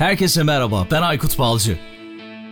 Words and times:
Herkese 0.00 0.42
merhaba, 0.42 0.86
ben 0.90 1.02
Aykut 1.02 1.38
Balcı. 1.38 1.78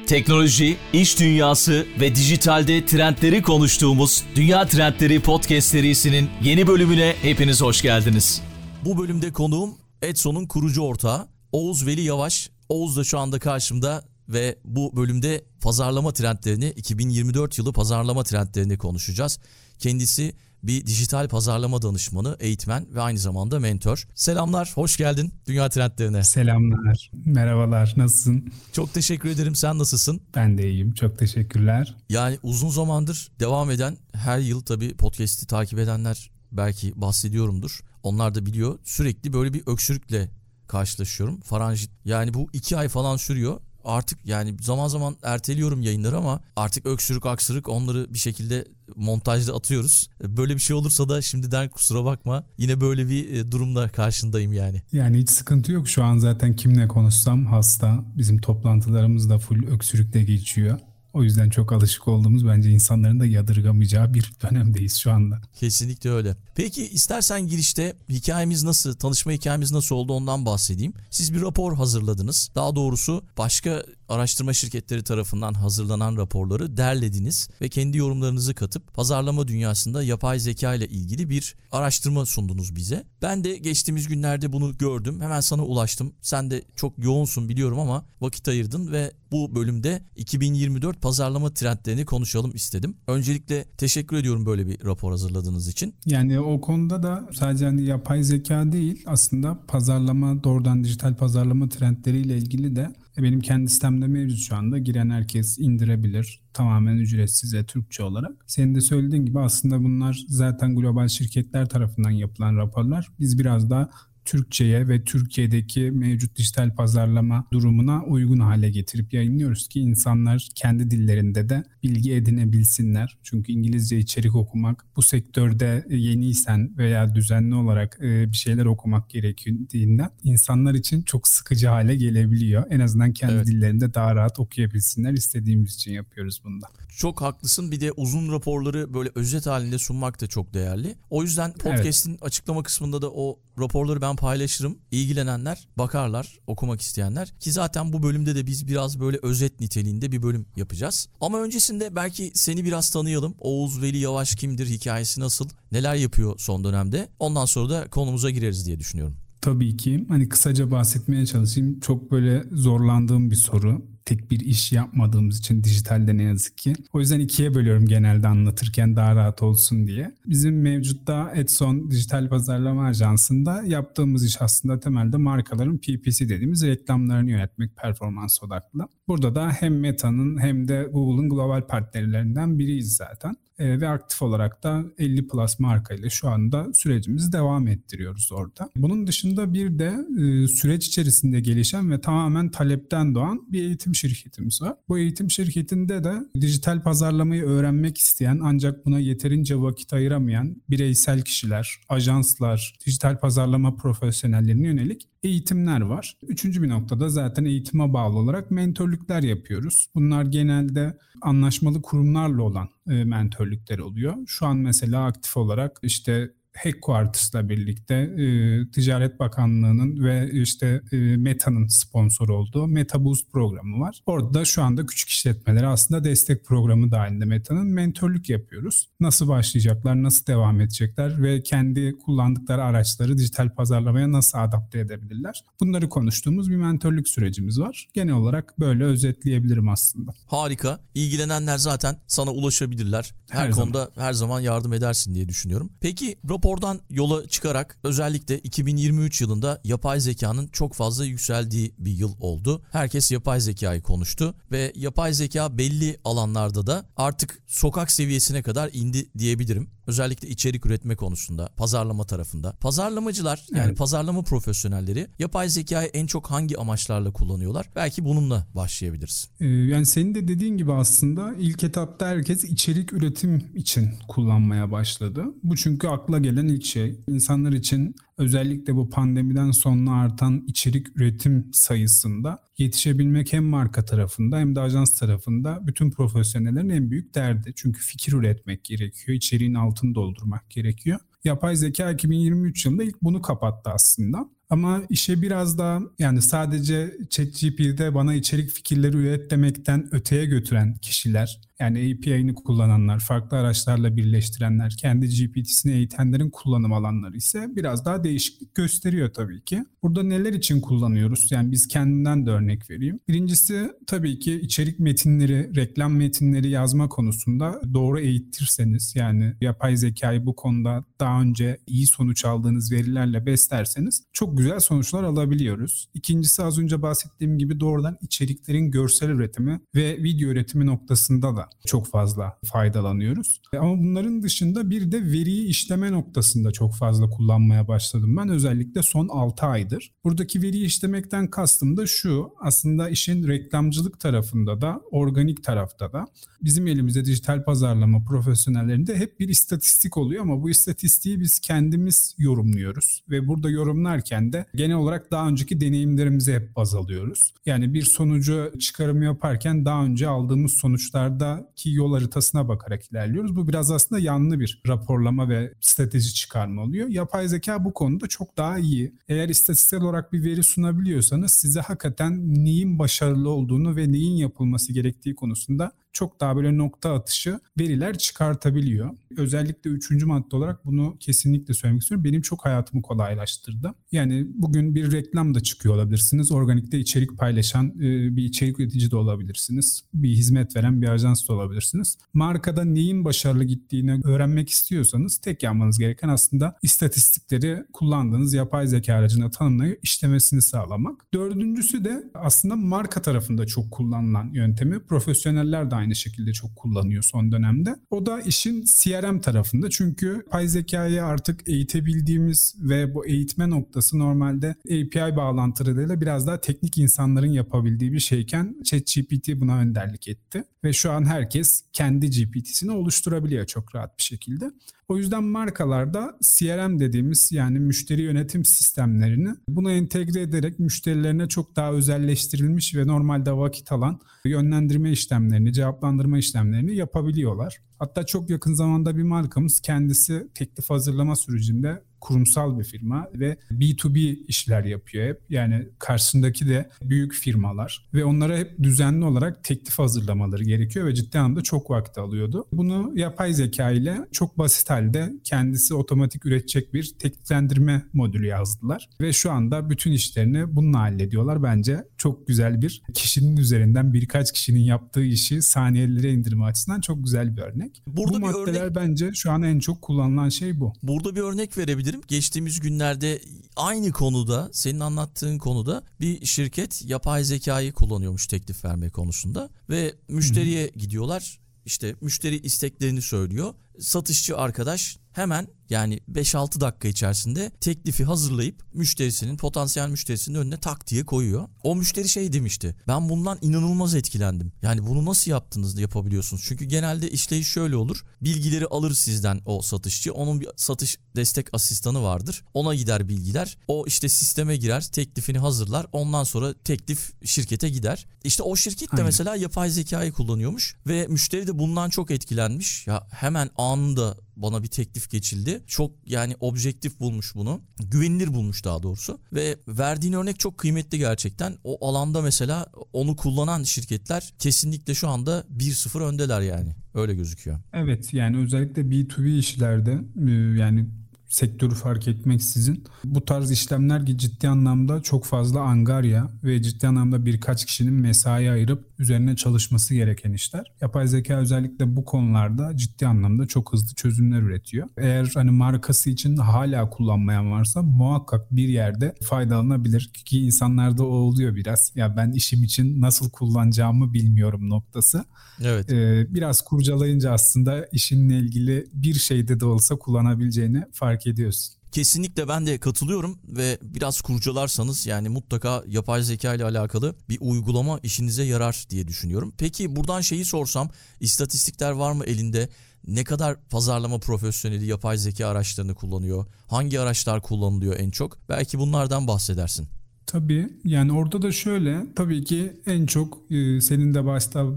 Teknoloji, 0.07 0.77
iş 0.93 1.21
dünyası 1.21 1.87
ve 2.01 2.15
dijitalde 2.15 2.87
trendleri 2.87 3.43
konuştuğumuz 3.43 4.25
Dünya 4.35 4.67
Trendleri 4.67 5.21
Podcast 5.21 5.69
serisinin 5.69 6.31
yeni 6.43 6.67
bölümüne 6.67 7.15
hepiniz 7.23 7.63
hoş 7.63 7.83
geldiniz. 7.83 8.43
Bu 8.85 8.99
bölümde 8.99 9.33
konuğum 9.33 9.79
Edson'un 10.03 10.47
kurucu 10.47 10.83
ortağı 10.83 11.29
Oğuz 11.53 11.87
Veli 11.87 12.01
Yavaş. 12.01 12.51
Oğuz 12.69 12.97
da 12.97 13.05
şu 13.05 13.19
anda 13.19 13.39
karşımda 13.39 14.05
ve 14.29 14.59
bu 14.65 14.97
bölümde 14.97 15.45
pazarlama 15.61 16.13
trendlerini, 16.13 16.69
2024 16.69 17.59
yılı 17.59 17.73
pazarlama 17.73 18.25
trendlerini 18.25 18.79
konuşacağız. 18.79 19.39
Kendisi 19.79 20.35
bir 20.63 20.87
dijital 20.87 21.29
pazarlama 21.29 21.83
danışmanı, 21.83 22.37
eğitmen 22.41 22.87
ve 22.95 23.01
aynı 23.01 23.19
zamanda 23.19 23.61
mentor. 23.61 24.09
Selamlar, 24.15 24.73
hoş 24.75 24.97
geldin 24.97 25.33
Dünya 25.47 25.69
Trendlerine. 25.69 26.25
Selamlar, 26.25 27.11
merhabalar, 27.25 27.95
nasılsın? 27.97 28.53
Çok 28.73 28.95
teşekkür 28.95 29.29
ederim, 29.29 29.55
sen 29.55 29.79
nasılsın? 29.79 30.21
Ben 30.35 30.59
de 30.59 30.71
iyiyim, 30.71 30.95
çok 30.95 31.19
teşekkürler. 31.19 31.97
Yani 32.09 32.39
uzun 32.43 32.69
zamandır 32.69 33.29
devam 33.41 33.71
eden, 33.71 33.97
her 34.13 34.39
yıl 34.39 34.61
tabii 34.61 34.97
podcast'i 34.97 35.47
takip 35.47 35.79
edenler 35.79 36.31
belki 36.53 37.01
bahsediyorumdur. 37.01 37.81
Onlar 38.03 38.35
da 38.35 38.47
biliyor. 38.47 38.79
Sürekli 38.85 39.33
böyle 39.33 39.53
bir 39.53 39.63
öksürükle 39.67 40.29
karşılaşıyorum. 40.67 41.41
Faranjit. 41.41 41.91
Yani 42.05 42.35
bu 42.35 42.49
iki 42.53 42.77
ay 42.77 42.89
falan 42.89 43.17
sürüyor 43.17 43.61
artık 43.89 44.19
yani 44.25 44.57
zaman 44.61 44.89
zaman 44.89 45.17
erteliyorum 45.23 45.83
yayınları 45.83 46.17
ama 46.17 46.41
artık 46.57 46.87
öksürük 46.87 47.27
aksırık 47.27 47.69
onları 47.69 48.15
bir 48.15 48.19
şekilde 48.19 48.65
montajda 48.97 49.55
atıyoruz. 49.55 50.09
Böyle 50.23 50.55
bir 50.55 50.61
şey 50.61 50.77
olursa 50.77 51.09
da 51.09 51.23
şimdiden 51.23 51.69
kusura 51.69 52.05
bakma. 52.05 52.45
Yine 52.59 52.81
böyle 52.81 53.09
bir 53.09 53.35
e, 53.35 53.53
durumda 53.53 53.89
karşındayım 53.89 54.53
yani. 54.53 54.83
Yani 54.93 55.19
hiç 55.19 55.31
sıkıntı 55.31 55.73
yok. 55.73 55.89
Şu 55.89 56.05
an 56.05 56.19
zaten 56.19 56.57
kimle 56.57 56.89
konuşsam 56.89 57.47
hasta. 57.47 58.05
Bizim 58.17 58.41
toplantılarımız 58.41 59.31
da 59.31 59.39
full 59.39 59.67
öksürükle 59.67 60.25
geçiyor. 60.25 60.79
O 61.13 61.23
yüzden 61.23 61.51
çok 61.51 61.73
alışık 61.73 62.09
olduğumuz 62.09 62.47
bence 62.47 62.71
insanların 62.71 63.21
da 63.21 63.27
yadırgamayacağı 63.27 64.15
bir 64.15 64.33
dönemdeyiz 64.43 64.97
şu 64.97 65.13
anda. 65.13 65.41
Kesinlikle 65.55 66.11
öyle. 66.11 66.37
Peki 66.55 66.89
istersen 66.89 67.47
girişte 67.47 67.97
hikayemiz 68.09 68.65
nasıl, 68.65 68.95
tanışma 68.95 69.33
hikayemiz 69.33 69.73
nasıl 69.73 69.97
oldu 69.97 70.13
ondan 70.13 70.47
bahsedeyim. 70.47 70.93
Siz 71.11 71.35
bir 71.35 71.43
rapor 71.43 71.77
hazırladınız. 71.77 72.51
Daha 72.55 72.77
doğrusu 72.77 73.25
başka 73.39 73.83
araştırma 74.09 74.53
şirketleri 74.53 75.05
tarafından 75.05 75.55
hazırlanan 75.55 76.17
raporları 76.17 76.77
derlediniz 76.77 77.49
ve 77.61 77.69
kendi 77.69 77.99
yorumlarınızı 77.99 78.55
katıp 78.55 78.95
pazarlama 78.95 79.49
dünyasında 79.49 80.03
yapay 80.03 80.39
zeka 80.39 80.75
ile 80.75 80.89
ilgili 80.89 81.31
bir 81.31 81.57
araştırma 81.73 82.27
sundunuz 82.27 82.77
bize. 82.77 83.05
Ben 83.23 83.45
de 83.45 83.57
geçtiğimiz 83.57 84.09
günlerde 84.09 84.53
bunu 84.53 84.79
gördüm. 84.79 85.21
Hemen 85.21 85.41
sana 85.41 85.65
ulaştım. 85.65 86.13
Sen 86.21 86.51
de 86.51 86.63
çok 86.77 87.05
yoğunsun 87.05 87.49
biliyorum 87.49 87.79
ama 87.79 88.05
vakit 88.21 88.49
ayırdın 88.49 88.93
ve 88.93 89.13
bu 89.33 89.55
bölümde 89.55 90.03
2024 90.17 91.03
pazarlama 91.03 91.55
trendlerini 91.55 92.05
konuşalım 92.05 92.55
istedim. 92.55 92.97
Öncelikle 93.07 93.65
teşekkür 93.65 94.17
ediyorum 94.17 94.47
böyle 94.47 94.67
bir 94.67 94.85
rapor 94.85 95.11
hazırladığınız 95.11 95.69
için. 95.69 95.95
Yani 96.07 96.41
o 96.41 96.61
konuda 96.61 97.03
da 97.03 97.29
sadece 97.33 97.65
hani 97.65 97.85
yapay 97.85 98.23
zeka 98.23 98.73
değil 98.73 99.03
aslında 99.07 99.59
pazarlama 99.69 100.45
doğrudan 100.45 100.85
dijital 100.85 101.15
pazarlama 101.15 101.69
trendleriyle 101.69 102.39
ilgili 102.39 102.77
de 102.77 102.93
benim 103.23 103.41
kendi 103.41 103.71
sistemde 103.71 104.07
mevcut 104.07 104.39
şu 104.39 104.57
anda. 104.57 104.79
Giren 104.79 105.11
herkes 105.11 105.59
indirebilir. 105.59 106.41
Tamamen 106.53 106.97
ücretsiz 106.97 107.55
ve 107.55 107.65
Türkçe 107.65 108.03
olarak. 108.03 108.33
Senin 108.47 108.75
de 108.75 108.81
söylediğin 108.81 109.25
gibi 109.25 109.41
aslında 109.41 109.85
bunlar 109.85 110.25
zaten 110.29 110.77
global 110.77 111.09
şirketler 111.09 111.69
tarafından 111.69 112.11
yapılan 112.11 112.57
raporlar. 112.57 113.09
Biz 113.21 113.39
biraz 113.39 113.71
daha 113.71 113.91
Türkçe'ye 114.29 114.89
ve 114.89 115.05
Türkiye'deki 115.05 115.91
mevcut 115.91 116.37
dijital 116.37 116.75
pazarlama 116.75 117.47
durumuna 117.53 118.05
uygun 118.05 118.41
hale 118.41 118.71
getirip 118.71 119.15
yayınlıyoruz 119.15 119.69
ki 119.69 119.81
insanlar 119.81 120.49
kendi 120.55 120.91
dillerinde 120.91 121.49
de 121.49 121.65
bilgi 121.83 122.15
edinebilsinler. 122.15 123.19
Çünkü 123.23 123.53
İngilizce 123.53 123.99
içerik 123.99 124.35
okumak 124.35 124.85
bu 124.97 125.03
sektörde 125.03 125.87
yeniysen 125.91 126.79
veya 126.79 127.15
düzenli 127.15 127.55
olarak 127.55 127.99
e, 128.03 128.33
bir 128.33 128.37
şeyler 128.37 128.65
okumak 128.65 129.11
gerektiğinden 129.11 130.11
insanlar 130.25 130.75
için 130.75 131.03
çok 131.03 131.29
sıkıcı 131.29 131.69
hale 131.69 131.97
gelebiliyor. 131.97 132.65
En 132.71 132.81
azından 132.81 133.13
kendi 133.13 133.35
evet. 133.35 133.47
dillerinde 133.47 133.95
daha 133.95 134.15
rahat 134.15 134.39
okuyabilsinler 134.39 135.13
istediğimiz 135.13 135.75
için 135.75 135.93
yapıyoruz 135.93 136.41
bunda. 136.45 136.67
Çok 136.99 137.23
haklısın. 137.23 137.73
Bir 137.73 137.81
de 137.81 137.93
uzun 137.93 138.33
raporları 138.33 138.95
böyle 138.95 139.11
özet 139.15 139.47
halinde 139.47 139.79
sunmak 139.79 140.21
da 140.21 140.27
çok 140.27 140.55
değerli. 140.55 140.95
O 141.11 141.23
yüzden 141.23 141.53
podcast'in 141.53 142.11
evet. 142.11 142.23
açıklama 142.23 142.63
kısmında 142.63 143.03
da 143.03 143.11
o 143.11 143.39
raporları 143.59 144.01
ben 144.01 144.17
paylaşırım. 144.17 144.79
İlgilenenler 144.91 145.69
bakarlar, 145.77 146.39
okumak 146.47 146.81
isteyenler. 146.81 147.35
Ki 147.41 147.53
zaten 147.53 147.93
bu 147.93 148.03
bölümde 148.03 148.35
de 148.35 148.47
biz 148.47 148.69
biraz 148.69 149.01
böyle 149.01 149.19
özet 149.23 149.61
niteliğinde 149.61 150.13
bir 150.13 150.23
bölüm 150.23 150.47
yapacağız. 150.57 151.09
Ama 151.21 151.41
öncesinde 151.41 151.97
belki 151.97 152.31
seni 152.35 152.65
biraz 152.65 152.91
tanıyalım. 152.91 153.35
Oğuz 153.39 153.83
Veli 153.83 153.99
Yavaş 153.99 154.35
kimdir, 154.35 154.67
hikayesi 154.67 155.21
nasıl, 155.21 155.49
neler 155.73 155.95
yapıyor 155.95 156.39
son 156.39 156.65
dönemde. 156.65 157.09
Ondan 157.19 157.45
sonra 157.45 157.71
da 157.71 157.89
konumuza 157.91 158.31
gireriz 158.31 158.67
diye 158.67 158.79
düşünüyorum. 158.79 159.17
Tabii 159.41 159.77
ki. 159.77 160.05
Hani 160.09 160.29
kısaca 160.29 160.71
bahsetmeye 160.71 161.27
çalışayım. 161.27 161.81
Çok 161.81 162.11
böyle 162.11 162.45
zorlandığım 162.53 163.31
bir 163.31 163.37
soru 163.37 163.83
tek 164.09 164.31
bir 164.31 164.41
iş 164.41 164.73
yapmadığımız 164.73 165.39
için 165.39 165.65
dijitalde 165.65 166.17
ne 166.17 166.23
yazık 166.23 166.59
ki. 166.59 166.73
O 166.93 167.01
yüzden 167.01 167.21
ikiye 167.21 167.55
bölüyorum 167.55 167.87
genelde 167.87 168.29
anlatırken 168.29 168.97
daha 168.97 169.17
rahat 169.17 169.43
olsun 169.43 169.87
diye. 169.87 170.15
Bizim 170.27 170.63
mevcutta 170.63 171.33
Edson 171.35 171.91
Dijital 171.91 172.29
Pazarlama 172.29 172.87
Ajansı'nda 172.87 173.63
yaptığımız 173.63 174.25
iş 174.25 174.43
aslında 174.43 174.81
temelde 174.81 175.17
markaların 175.17 175.79
PPC 175.79 176.29
dediğimiz 176.29 176.67
reklamlarını 176.67 177.31
yönetmek 177.31 177.77
performans 177.77 178.43
odaklı. 178.43 178.89
Burada 179.09 179.35
da 179.35 179.51
hem 179.51 179.81
Meta'nın 179.81 180.41
hem 180.41 180.69
de 180.69 180.89
Google'ın 180.93 181.29
global 181.29 181.67
partnerlerinden 181.67 182.59
biriyiz 182.59 182.97
zaten. 182.97 183.37
E, 183.59 183.81
ve 183.81 183.89
aktif 183.89 184.23
olarak 184.23 184.63
da 184.63 184.85
50 184.99 185.29
plus 185.29 185.59
marka 185.59 185.95
ile 185.95 186.11
şu 186.11 186.29
anda 186.29 186.67
sürecimizi 186.75 187.33
devam 187.33 187.69
ettiriyoruz 187.69 188.33
orada. 188.33 188.71
Bunun 188.77 189.07
dışında 189.07 189.55
bir 189.55 189.79
de 189.79 189.95
e, 190.19 190.49
süreç 190.49 190.87
içerisinde 190.87 191.41
gelişen 191.41 191.91
ve 191.91 192.01
tamamen 192.01 192.51
talepten 192.51 193.15
doğan 193.15 193.47
bir 193.49 193.63
eğitim 193.63 193.95
şirketimiz 193.99 194.63
var. 194.63 194.75
Bu 194.89 194.99
eğitim 194.99 195.31
şirketinde 195.31 196.05
de 196.05 196.15
dijital 196.41 196.83
pazarlamayı 196.83 197.43
öğrenmek 197.45 197.99
isteyen 197.99 198.41
ancak 198.43 198.87
buna 198.87 198.99
yeterince 198.99 199.61
vakit 199.61 199.93
ayıramayan 199.93 200.63
bireysel 200.71 201.23
kişiler, 201.23 201.81
ajanslar, 201.89 202.79
dijital 202.87 203.19
pazarlama 203.19 203.77
profesyonellerine 203.77 204.67
yönelik 204.67 205.09
eğitimler 205.23 205.81
var. 205.81 206.17
Üçüncü 206.29 206.63
bir 206.63 206.69
noktada 206.69 207.09
zaten 207.09 207.45
eğitime 207.45 207.93
bağlı 207.93 208.19
olarak 208.19 208.51
mentörlükler 208.51 209.23
yapıyoruz. 209.23 209.89
Bunlar 209.95 210.25
genelde 210.25 210.99
anlaşmalı 211.23 211.83
kurumlarla 211.83 212.43
olan 212.43 212.69
e, 212.91 213.05
mentörlükler 213.05 213.79
oluyor. 213.79 214.15
Şu 214.27 214.47
an 214.47 214.57
mesela 214.57 215.07
aktif 215.07 215.37
olarak 215.37 215.79
işte 215.83 216.31
Headquarters'la 216.59 217.49
birlikte 217.49 217.95
e, 217.95 218.71
Ticaret 218.71 219.21
Bakanlığı'nın 219.21 220.05
ve 220.05 220.31
işte 220.33 220.83
e, 220.93 220.97
Meta'nın 220.97 221.67
sponsor 221.67 222.29
olduğu 222.29 222.67
Meta 222.67 223.05
Boost 223.05 223.33
programı 223.33 223.81
var. 223.81 224.03
Orada 224.07 224.35
da 224.35 224.45
şu 224.45 224.63
anda 224.63 224.87
küçük 224.87 225.09
işletmelere 225.09 225.67
aslında 225.67 226.05
destek 226.05 226.45
programı 226.45 226.91
dahilinde 226.91 227.25
Meta'nın 227.25 227.67
mentörlük 227.67 228.29
yapıyoruz. 228.29 228.89
Nasıl 229.01 229.29
başlayacaklar, 229.29 230.03
nasıl 230.03 230.27
devam 230.27 230.61
edecekler 230.61 231.23
ve 231.23 231.43
kendi 231.43 231.99
kullandıkları 231.99 232.65
araçları 232.65 233.19
dijital 233.19 233.55
pazarlamaya 233.55 234.13
nasıl 234.13 234.39
adapte 234.39 234.79
edebilirler? 234.79 235.45
Bunları 235.61 235.89
konuştuğumuz 235.89 236.51
bir 236.51 236.57
mentörlük 236.57 237.09
sürecimiz 237.09 237.61
var. 237.61 237.89
Genel 237.95 238.15
olarak 238.15 238.59
böyle 238.61 238.85
özetleyebilirim 238.85 239.69
aslında. 239.69 240.13
Harika. 240.27 240.81
İlgilenenler 240.95 241.59
zaten 241.59 241.97
sana 242.07 242.31
ulaşabilirler. 242.31 243.15
Her, 243.31 243.47
her 243.47 243.51
konuda 243.51 243.85
zaman. 243.85 244.07
her 244.07 244.13
zaman 244.13 244.41
yardım 244.41 244.73
edersin 244.73 245.15
diye 245.15 245.29
düşünüyorum. 245.29 245.73
Peki 245.81 246.19
rapor 246.29 246.48
Rapordan 246.49 246.81
yola 246.91 247.29
çıkarak 247.29 247.79
özellikle 247.85 248.39
2023 248.39 249.21
yılında 249.21 249.61
yapay 249.65 250.01
zekanın 250.01 250.47
çok 250.47 250.75
fazla 250.75 251.05
yükseldiği 251.05 251.75
bir 251.79 251.91
yıl 251.91 252.13
oldu. 252.21 252.63
Herkes 252.73 253.11
yapay 253.11 253.41
zekayı 253.41 253.83
konuştu 253.83 254.35
ve 254.53 254.73
yapay 254.77 255.15
zeka 255.15 255.59
belli 255.59 255.97
alanlarda 256.05 256.67
da 256.67 256.87
artık 256.97 257.43
sokak 257.47 257.91
seviyesine 257.91 258.43
kadar 258.43 258.71
indi 258.73 259.19
diyebilirim. 259.19 259.71
Özellikle 259.87 260.29
içerik 260.29 260.67
üretme 260.67 260.97
konusunda, 260.97 261.49
pazarlama 261.57 262.05
tarafında. 262.05 262.53
Pazarlamacılar 262.53 263.47
yani 263.51 263.67
evet. 263.67 263.79
pazarlama 263.79 264.23
profesyonelleri 264.23 265.07
yapay 265.19 265.49
zekayı 265.49 265.89
en 265.89 266.07
çok 266.07 266.31
hangi 266.31 266.59
amaçlarla 266.59 267.13
kullanıyorlar? 267.13 267.67
Belki 267.77 268.05
bununla 268.05 268.47
başlayabiliriz. 268.55 269.29
Ee, 269.41 269.47
yani 269.47 269.87
senin 269.87 270.15
de 270.15 270.29
dediğin 270.29 270.57
gibi 270.57 270.73
aslında 270.73 271.35
ilk 271.39 271.65
etapta 271.65 272.07
herkes 272.07 272.45
içerik 272.45 272.93
üretim 272.93 273.51
için 273.55 273.91
kullanmaya 274.09 274.73
başladı. 274.73 275.25
Bu 275.43 275.57
çünkü 275.57 275.89
akla 275.89 276.19
gelen 276.19 276.38
ilk 276.47 276.65
şey. 276.65 277.01
İnsanlar 277.09 277.53
için 277.53 277.95
özellikle 278.19 278.77
bu 278.77 278.91
pandemiden 278.91 279.51
sonra 279.51 279.91
artan 279.91 280.45
içerik 280.47 280.97
üretim 280.97 281.51
sayısında 281.53 282.39
yetişebilmek 282.59 283.33
hem 283.33 283.45
marka 283.45 283.85
tarafında 283.85 284.39
hem 284.39 284.57
de 284.57 284.61
ajans 284.61 284.99
tarafında 284.99 285.67
bütün 285.67 285.91
profesyonellerin 285.91 286.69
en 286.69 286.91
büyük 286.91 287.15
derdi. 287.15 287.53
Çünkü 287.57 287.81
fikir 287.81 288.13
üretmek 288.13 288.65
gerekiyor, 288.65 289.17
içeriğin 289.17 289.55
altını 289.55 289.95
doldurmak 289.95 290.51
gerekiyor. 290.51 290.99
Yapay 291.25 291.57
zeka 291.57 291.91
2023 291.91 292.67
yılında 292.67 292.85
ilk 292.85 293.03
bunu 293.03 293.23
kapattı 293.23 293.71
aslında. 293.71 294.29
Ama 294.51 294.83
işe 294.91 295.23
biraz 295.23 295.59
daha 295.59 295.81
yani 295.99 296.23
sadece 296.23 296.97
ChatGPT'de 297.11 297.95
bana 297.95 298.15
içerik 298.15 298.51
fikirleri 298.51 298.97
üret 298.97 299.31
demekten 299.31 299.89
öteye 299.95 300.27
götüren 300.27 300.75
kişiler 300.75 301.49
yani 301.61 301.79
API'ni 301.79 302.35
kullananlar, 302.35 303.01
farklı 303.01 303.37
araçlarla 303.37 303.97
birleştirenler, 303.97 304.77
kendi 304.81 305.09
GPT'sini 305.09 305.73
eğitenlerin 305.73 306.31
kullanım 306.31 306.73
alanları 306.73 307.17
ise 307.17 307.47
biraz 307.57 307.85
daha 307.85 308.05
değişiklik 308.05 308.55
gösteriyor 308.55 309.13
tabii 309.15 309.45
ki. 309.45 309.65
Burada 309.83 310.03
neler 310.03 310.33
için 310.33 310.61
kullanıyoruz? 310.61 311.33
Yani 311.33 311.53
biz 311.53 311.69
kendinden 311.69 312.27
de 312.27 312.31
örnek 312.31 312.71
vereyim. 312.71 313.01
Birincisi 313.09 313.73
tabii 313.87 314.19
ki 314.19 314.41
içerik 314.41 314.81
metinleri, 314.81 315.57
reklam 315.57 315.95
metinleri 315.97 316.51
yazma 316.51 316.89
konusunda 316.89 317.61
doğru 317.75 318.01
eğitirseniz 318.01 318.93
yani 318.97 319.35
yapay 319.41 319.77
zekayı 319.77 320.27
bu 320.27 320.37
konuda 320.37 320.85
daha 321.01 321.21
önce 321.23 321.59
iyi 321.67 321.87
sonuç 321.87 322.25
aldığınız 322.25 322.73
verilerle 322.73 323.27
beslerseniz 323.27 324.03
çok 324.13 324.38
güzel 324.39 324.61
sonuçlar 324.61 325.03
alabiliyoruz. 325.03 325.89
İkincisi 325.95 326.43
az 326.43 326.59
önce 326.59 326.83
bahsettiğim 326.83 327.39
gibi 327.39 327.61
doğrudan 327.61 327.99
içeriklerin 328.01 328.71
görsel 328.71 329.09
üretimi 329.09 329.61
ve 329.75 330.03
video 330.03 330.29
üretimi 330.29 330.67
noktasında 330.67 331.37
da 331.37 331.49
çok 331.67 331.87
fazla 331.87 332.39
faydalanıyoruz. 332.45 333.41
Ama 333.59 333.79
bunların 333.79 334.23
dışında 334.23 334.71
bir 334.71 334.93
de 334.93 335.03
veriyi 335.03 335.49
işleme 335.49 335.93
noktasında 335.93 336.51
çok 336.51 336.75
fazla 336.75 337.11
kullanmaya 337.11 337.69
başladım 337.69 338.17
ben 338.17 338.29
özellikle 338.29 338.83
son 338.83 339.09
6 339.09 339.47
aydır. 339.47 339.93
Buradaki 340.05 340.43
veriyi 340.43 340.65
işlemekten 340.65 341.31
kastım 341.31 341.77
da 341.77 341.87
şu 341.87 342.31
aslında 342.41 342.89
işin 342.89 343.29
reklamcılık 343.29 344.01
tarafında 344.01 344.61
da 344.61 344.81
organik 344.91 345.45
tarafta 345.45 345.93
da 345.93 346.07
bizim 346.43 346.67
elimizde 346.67 347.05
dijital 347.05 347.45
pazarlama 347.45 348.05
profesyonellerinde 348.05 348.97
hep 348.97 349.21
bir 349.21 349.29
istatistik 349.29 349.97
oluyor 349.97 350.23
ama 350.23 350.43
bu 350.43 350.51
istatistiği 350.51 351.21
biz 351.21 351.41
kendimiz 351.41 352.15
yorumluyoruz 352.19 353.05
ve 353.11 353.29
burada 353.29 353.51
yorumlarken 353.51 354.28
de 354.33 354.47
genel 354.55 354.77
olarak 354.77 355.11
daha 355.11 355.29
önceki 355.29 355.61
deneyimlerimizi 355.61 356.35
hep 356.35 356.57
baz 356.57 356.75
alıyoruz. 356.75 357.35
Yani 357.47 357.75
bir 357.75 357.83
sonucu 357.83 358.53
çıkarım 358.61 359.03
yaparken 359.03 359.65
daha 359.65 359.85
önce 359.85 360.09
aldığımız 360.09 360.53
sonuçlardaki 360.61 361.71
yol 361.71 361.93
haritasına 361.95 362.49
bakarak 362.49 362.91
ilerliyoruz. 362.93 363.37
Bu 363.37 363.49
biraz 363.49 363.71
aslında 363.71 364.01
yanlı 364.01 364.41
bir 364.41 364.63
raporlama 364.69 365.29
ve 365.29 365.53
strateji 365.61 366.15
çıkarma 366.15 366.63
oluyor. 366.63 366.89
Yapay 366.89 367.29
zeka 367.29 367.65
bu 367.65 367.75
konuda 367.75 368.07
çok 368.07 368.37
daha 368.37 368.59
iyi. 368.59 368.95
Eğer 369.09 369.29
istatistiksel 369.29 369.83
olarak 369.83 370.13
bir 370.13 370.25
veri 370.25 370.45
sunabiliyorsanız 370.45 371.33
size 371.33 371.61
hakikaten 371.61 372.35
neyin 372.45 372.79
başarılı 372.79 373.31
olduğunu 373.31 373.77
ve 373.77 373.93
neyin 373.93 374.17
yapılması 374.17 374.73
gerektiği 374.73 375.15
konusunda 375.15 375.73
çok 375.99 376.21
daha 376.21 376.37
böyle 376.37 376.59
nokta 376.59 376.95
atışı 376.95 377.41
veriler 377.59 377.99
çıkartabiliyor. 377.99 378.91
Özellikle 379.17 379.71
üçüncü 379.71 380.07
madde 380.07 380.37
olarak 380.37 380.67
bunu 380.67 380.97
kesinlikle 381.01 381.55
söylemek 381.55 381.83
istiyorum. 381.83 382.05
Benim 382.05 382.23
çok 382.23 382.45
hayatımı 382.45 382.83
kolaylaştırdı. 382.83 383.75
Yani 383.93 384.27
bugün 384.35 384.75
bir 384.75 384.93
reklam 384.93 385.35
da 385.35 385.41
çıkıyor 385.41 385.75
olabilirsiniz. 385.75 386.33
Organikte 386.33 386.79
içerik 386.79 387.19
paylaşan 387.19 387.69
e, 387.69 388.17
bir 388.17 388.25
içerik 388.25 388.61
üretici 388.61 388.91
de 388.91 388.97
olabilirsiniz. 388.97 389.85
Bir 389.95 390.09
hizmet 390.09 390.57
veren 390.57 390.83
bir 390.83 390.89
ajans 390.89 391.29
da 391.29 391.33
olabilirsiniz. 391.33 391.99
Markada 392.15 392.65
neyin 392.65 393.05
başarılı 393.05 393.45
gittiğini 393.45 394.01
öğrenmek 394.05 394.51
istiyorsanız 394.51 395.19
tek 395.19 395.43
yapmanız 395.43 395.79
gereken 395.79 396.09
aslında 396.09 396.59
istatistikleri 396.63 397.65
kullandığınız 397.73 398.35
yapay 398.35 398.67
zeka 398.67 398.95
aracına 398.95 399.31
tanımlayıp 399.31 399.79
işlemesini 399.83 400.43
sağlamak. 400.43 401.05
Dördüncüsü 401.15 401.85
de 401.85 402.11
aslında 402.15 402.57
marka 402.57 403.03
tarafında 403.03 403.47
çok 403.47 403.71
kullanılan 403.71 404.31
yöntemi. 404.33 404.81
Profesyoneller 404.81 405.71
de 405.71 405.75
aynı 405.75 405.88
şekilde 405.95 406.33
çok 406.33 406.57
kullanıyor 406.57 407.03
son 407.03 407.33
dönemde. 407.33 407.77
O 407.91 408.07
da 408.07 408.21
işin 408.21 408.65
CRM 408.65 409.21
tarafında 409.21 409.71
çünkü 409.71 410.23
yapay 410.27 410.49
zekayı 410.49 411.05
artık 411.05 411.49
eğitebildiğimiz 411.49 412.55
ve 412.61 412.95
bu 412.95 413.07
eğitme 413.07 413.51
noktası 413.51 413.99
normalde 413.99 414.55
API 414.65 415.17
bağlantılarıyla 415.17 416.01
biraz 416.01 416.27
daha 416.27 416.41
teknik 416.41 416.79
insanların 416.79 417.33
yapabildiği 417.33 417.93
bir 417.93 418.01
şeyken 418.01 418.57
ChatGPT 418.65 419.29
buna 419.41 419.59
önderlik 419.59 420.09
etti. 420.09 420.45
Ve 420.65 420.73
şu 420.73 420.91
an 420.91 421.05
herkes 421.05 421.65
kendi 421.73 422.11
GPT'sini 422.11 422.73
oluşturabiliyor 422.73 423.47
çok 423.47 423.75
rahat 423.75 423.99
bir 423.99 424.03
şekilde. 424.03 424.51
O 424.89 424.97
yüzden 424.97 425.25
markalarda 425.25 426.19
CRM 426.23 426.79
dediğimiz 426.79 427.33
yani 427.33 427.59
müşteri 427.59 428.03
yönetim 428.03 428.45
sistemlerini 428.45 429.35
buna 429.49 429.73
entegre 429.73 430.21
ederek 430.21 430.59
müşterilerine 430.59 431.29
çok 431.29 431.57
daha 431.57 431.73
özelleştirilmiş 431.73 432.75
ve 432.75 432.87
normalde 432.87 433.33
vakit 433.33 433.73
alan 433.73 434.01
yönlendirme 434.25 434.91
işlemlerini, 434.91 435.53
cevaplandırma 435.53 436.19
işlemlerini 436.19 436.77
yapabiliyorlar. 436.77 437.59
Hatta 437.79 438.07
çok 438.07 438.31
yakın 438.31 438.55
zamanda 438.55 438.97
bir 438.97 439.03
markamız 439.03 439.61
kendisi 439.61 440.29
teklif 440.35 440.71
hazırlama 440.71 441.17
sürecinde 441.17 441.83
kurumsal 442.01 442.59
bir 442.59 442.65
firma 442.65 443.09
ve 443.15 443.37
B2B 443.51 443.99
işler 444.29 444.65
yapıyor 444.65 445.09
hep. 445.09 445.21
Yani 445.31 445.69
karşısındaki 445.79 446.49
de 446.49 446.71
büyük 446.83 447.13
firmalar 447.13 447.89
ve 447.95 448.05
onlara 448.05 448.39
hep 448.39 448.63
düzenli 448.63 449.05
olarak 449.05 449.45
teklif 449.45 449.79
hazırlamaları 449.79 450.45
gerekiyor 450.45 450.87
ve 450.87 450.95
ciddi 450.95 451.19
anlamda 451.19 451.43
çok 451.43 451.71
vakit 451.71 451.99
alıyordu. 451.99 452.47
Bunu 452.53 452.93
yapay 452.95 453.33
zeka 453.33 453.71
ile 453.71 453.99
çok 454.13 454.39
basit 454.39 454.71
halde 454.71 455.13
kendisi 455.25 455.75
otomatik 455.75 456.27
üretecek 456.27 456.75
bir 456.75 456.95
tekliflendirme 456.99 457.83
modülü 457.93 458.27
yazdılar 458.27 458.89
ve 459.01 459.13
şu 459.13 459.31
anda 459.31 459.71
bütün 459.71 459.93
işlerini 459.93 460.57
bununla 460.57 460.81
hallediyorlar. 460.81 461.43
Bence 461.43 461.85
çok 461.97 462.27
güzel 462.27 462.63
bir 462.63 462.83
kişinin 462.95 463.37
üzerinden 463.37 463.95
birkaç 463.95 464.33
kişinin 464.33 464.61
yaptığı 464.61 465.05
işi 465.05 465.43
saniyelere 465.43 466.13
indirme 466.13 466.45
açısından 466.45 466.81
çok 466.81 467.05
güzel 467.05 467.37
bir 467.37 467.43
örnek. 467.43 467.83
Burada 467.87 468.13
bu 468.13 468.17
bir 468.17 468.23
maddeler 468.23 468.63
örnek... 468.63 468.77
bence 468.77 469.11
şu 469.15 469.31
an 469.31 469.43
en 469.43 469.59
çok 469.59 469.83
kullanılan 469.83 470.29
şey 470.29 470.61
bu. 470.61 470.73
Burada 470.83 471.17
bir 471.17 471.21
örnek 471.21 471.59
verebilirim 471.59 471.88
verebilirim. 471.89 472.03
Geçtiğimiz 472.09 472.61
günlerde 472.61 473.21
aynı 473.57 473.93
konuda 473.93 474.51
senin 474.53 474.81
anlattığın 474.81 475.39
konuda 475.39 475.83
bir 476.01 476.27
şirket 476.27 476.85
yapay 476.85 477.25
zekayı 477.25 477.73
kullanıyormuş 477.73 478.27
teklif 478.27 478.65
verme 478.65 478.91
konusunda 478.91 479.51
ve 479.71 479.95
müşteriye 480.09 480.71
gidiyorlar. 480.77 481.39
İşte 481.65 481.95
müşteri 482.01 482.39
isteklerini 482.39 483.03
söylüyor. 483.03 483.55
Satışçı 483.81 484.37
arkadaş 484.37 484.99
hemen 485.13 485.49
yani 485.71 486.01
5-6 486.13 486.61
dakika 486.61 486.89
içerisinde 486.89 487.51
teklifi 487.61 488.05
hazırlayıp 488.05 488.65
müşterisinin 488.75 489.37
potansiyel 489.37 489.89
müşterisinin 489.89 490.39
önüne 490.39 490.57
tak 490.57 490.87
diye 490.87 491.05
koyuyor. 491.05 491.49
O 491.63 491.77
müşteri 491.77 492.09
şey 492.09 492.33
demişti. 492.33 492.77
Ben 492.89 493.09
bundan 493.09 493.39
inanılmaz 493.43 493.95
etkilendim. 493.95 494.53
Yani 494.63 494.87
bunu 494.87 495.05
nasıl 495.05 495.31
yaptınız 495.31 495.77
da 495.77 495.81
yapabiliyorsunuz? 495.81 496.43
Çünkü 496.49 496.65
genelde 496.65 497.11
işleyiş 497.11 497.49
şöyle 497.49 497.77
olur. 497.77 498.05
Bilgileri 498.21 498.67
alır 498.67 498.95
sizden 498.95 499.41
o 499.45 499.63
satışçı. 499.63 500.13
Onun 500.13 500.41
bir 500.41 500.49
satış 500.57 500.99
destek 501.17 501.55
asistanı 501.55 502.03
vardır. 502.03 502.45
Ona 502.55 502.75
gider 502.75 503.09
bilgiler. 503.09 503.59
O 503.69 503.85
işte 503.87 504.09
sisteme 504.09 504.57
girer, 504.57 504.89
teklifini 504.89 505.39
hazırlar. 505.39 505.87
Ondan 505.93 506.25
sonra 506.25 506.55
teklif 506.65 507.13
şirkete 507.25 507.69
gider. 507.69 508.07
İşte 508.25 508.43
o 508.43 508.57
şirket 508.57 508.89
de 508.89 508.93
Aynen. 508.93 509.07
mesela 509.07 509.37
yapay 509.37 509.71
zekayı 509.71 510.13
kullanıyormuş 510.13 510.77
ve 510.87 511.07
müşteri 511.07 511.47
de 511.47 511.59
bundan 511.59 511.91
çok 511.91 512.11
etkilenmiş. 512.11 512.87
Ya 512.87 513.07
hemen 513.11 513.51
anında 513.73 514.17
bana 514.37 514.63
bir 514.63 514.69
teklif 514.69 515.11
geçildi. 515.11 515.63
Çok 515.67 515.91
yani 516.07 516.37
objektif 516.41 517.01
bulmuş 517.01 517.35
bunu. 517.35 517.61
Güvenilir 517.79 518.35
bulmuş 518.35 518.65
daha 518.65 518.83
doğrusu. 518.83 519.21
Ve 519.33 519.57
verdiğin 519.69 520.13
örnek 520.13 520.39
çok 520.39 520.59
kıymetli 520.59 520.99
gerçekten. 520.99 521.55
O 521.65 521.89
alanda 521.89 522.23
mesela 522.23 522.67
onu 522.93 523.17
kullanan 523.17 523.63
şirketler 523.63 524.33
kesinlikle 524.39 524.95
şu 524.95 525.09
anda 525.09 525.45
1-0 525.59 526.03
öndeler 526.03 526.41
yani. 526.41 526.75
Öyle 526.95 527.15
gözüküyor. 527.15 527.59
Evet 527.73 528.15
yani 528.15 528.37
özellikle 528.37 528.83
B2B 528.83 529.39
işlerde 529.39 530.01
e, 530.27 530.31
yani 530.61 530.87
sektörü 531.29 531.75
fark 531.75 532.09
etmeksizin 532.09 532.85
bu 533.05 533.25
tarz 533.25 533.51
işlemler 533.51 534.07
ciddi 534.07 534.49
anlamda 534.49 535.03
çok 535.03 535.25
fazla 535.25 535.61
angarya 535.61 536.31
ve 536.45 536.63
ciddi 536.63 536.89
anlamda 536.89 537.27
birkaç 537.27 537.65
kişinin 537.65 537.93
mesai 537.93 538.51
ayırıp 538.51 538.88
üzerine 538.99 539.37
çalışması 539.37 539.95
gereken 539.95 540.33
işler. 540.33 540.73
Yapay 540.81 541.09
zeka 541.09 541.35
özellikle 541.35 541.97
bu 541.97 542.05
konularda 542.05 542.77
ciddi 542.77 543.07
anlamda 543.07 543.47
çok 543.47 543.73
hızlı 543.73 543.95
çözümler 543.95 544.43
üretiyor. 544.43 544.89
Eğer 544.97 545.31
hani 545.35 545.51
markası 545.51 546.11
için 546.11 546.37
hala 546.37 546.91
kullanmayan 546.91 547.51
varsa 547.53 547.83
muhakkak 547.83 548.57
bir 548.57 548.69
yerde 548.69 549.15
faydalanabilir 549.23 550.11
ki 550.25 550.41
insanlarda 550.41 551.05
o 551.05 551.07
oluyor 551.07 551.55
biraz. 551.55 551.93
Ya 551.95 552.17
ben 552.17 552.33
işim 552.33 552.65
için 552.65 553.01
nasıl 553.01 553.31
kullanacağımı 553.31 554.13
bilmiyorum 554.13 554.71
noktası. 554.71 555.25
Evet. 555.63 555.93
Ee, 555.93 556.27
biraz 556.29 556.63
kurcalayınca 556.63 557.33
aslında 557.33 557.87
işinle 557.93 558.39
ilgili 558.39 558.87
bir 558.93 559.15
şeyde 559.15 559.61
de 559.61 559.65
olsa 559.65 559.97
kullanabileceğini 559.97 560.85
fark 560.93 561.27
ediyorsun. 561.27 561.78
Kesinlikle 561.93 562.49
ben 562.49 562.67
de 562.67 562.79
katılıyorum 562.79 563.39
ve 563.49 563.79
biraz 563.83 564.21
kurcalarsanız 564.21 565.07
yani 565.07 565.29
mutlaka 565.29 565.85
yapay 565.89 566.23
zeka 566.23 566.55
ile 566.55 566.65
alakalı 566.65 567.15
bir 567.29 567.39
uygulama 567.41 568.01
işinize 568.03 568.43
yarar 568.43 568.87
diye 568.91 569.09
düşünüyorum. 569.09 569.53
Peki 569.59 569.97
buradan 569.97 570.21
şeyi 570.21 570.45
sorsam 570.45 570.91
istatistikler 571.21 571.91
var 571.91 572.13
mı 572.13 572.25
elinde? 572.25 572.69
Ne 573.07 573.25
kadar 573.25 573.57
pazarlama 573.71 574.19
profesyoneli 574.19 574.87
yapay 574.87 575.19
zeka 575.19 575.47
araçlarını 575.47 575.95
kullanıyor? 575.95 576.47
Hangi 576.67 577.01
araçlar 577.01 577.43
kullanılıyor 577.43 577.97
en 577.99 578.11
çok? 578.11 578.39
Belki 578.49 578.79
bunlardan 578.79 579.27
bahsedersin. 579.29 579.89
Tabii 580.27 580.69
yani 580.85 581.13
orada 581.13 581.43
da 581.43 581.53
şöyle 581.53 582.07
tabii 582.17 582.45
ki 582.45 582.73
en 582.87 583.07
çok 583.07 583.39
e, 583.51 583.81
senin 583.81 584.15
de 584.15 584.25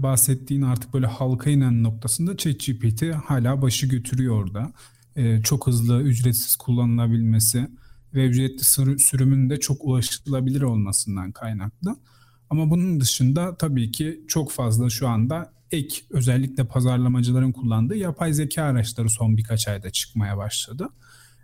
bahsettiğin 0.02 0.62
artık 0.62 0.94
böyle 0.94 1.06
halka 1.06 1.50
inen 1.50 1.82
noktasında 1.82 2.36
ChatGPT 2.36 3.02
hala 3.24 3.62
başı 3.62 3.86
götürüyor 3.86 4.44
orada. 4.44 4.72
E, 5.16 5.42
çok 5.42 5.66
hızlı 5.66 6.02
ücretsiz 6.02 6.56
kullanılabilmesi 6.56 7.68
ve 8.14 8.26
ücretli 8.26 8.64
sürümün 8.98 9.50
de 9.50 9.60
çok 9.60 9.84
ulaşılabilir 9.84 10.62
olmasından 10.62 11.32
kaynaklı. 11.32 11.96
Ama 12.50 12.70
bunun 12.70 13.00
dışında 13.00 13.56
tabii 13.56 13.92
ki 13.92 14.24
çok 14.28 14.52
fazla 14.52 14.90
şu 14.90 15.08
anda 15.08 15.52
ek 15.70 15.96
özellikle 16.10 16.64
pazarlamacıların 16.64 17.52
kullandığı 17.52 17.96
yapay 17.96 18.32
zeka 18.32 18.62
araçları 18.62 19.10
son 19.10 19.36
birkaç 19.36 19.68
ayda 19.68 19.90
çıkmaya 19.90 20.36
başladı. 20.36 20.88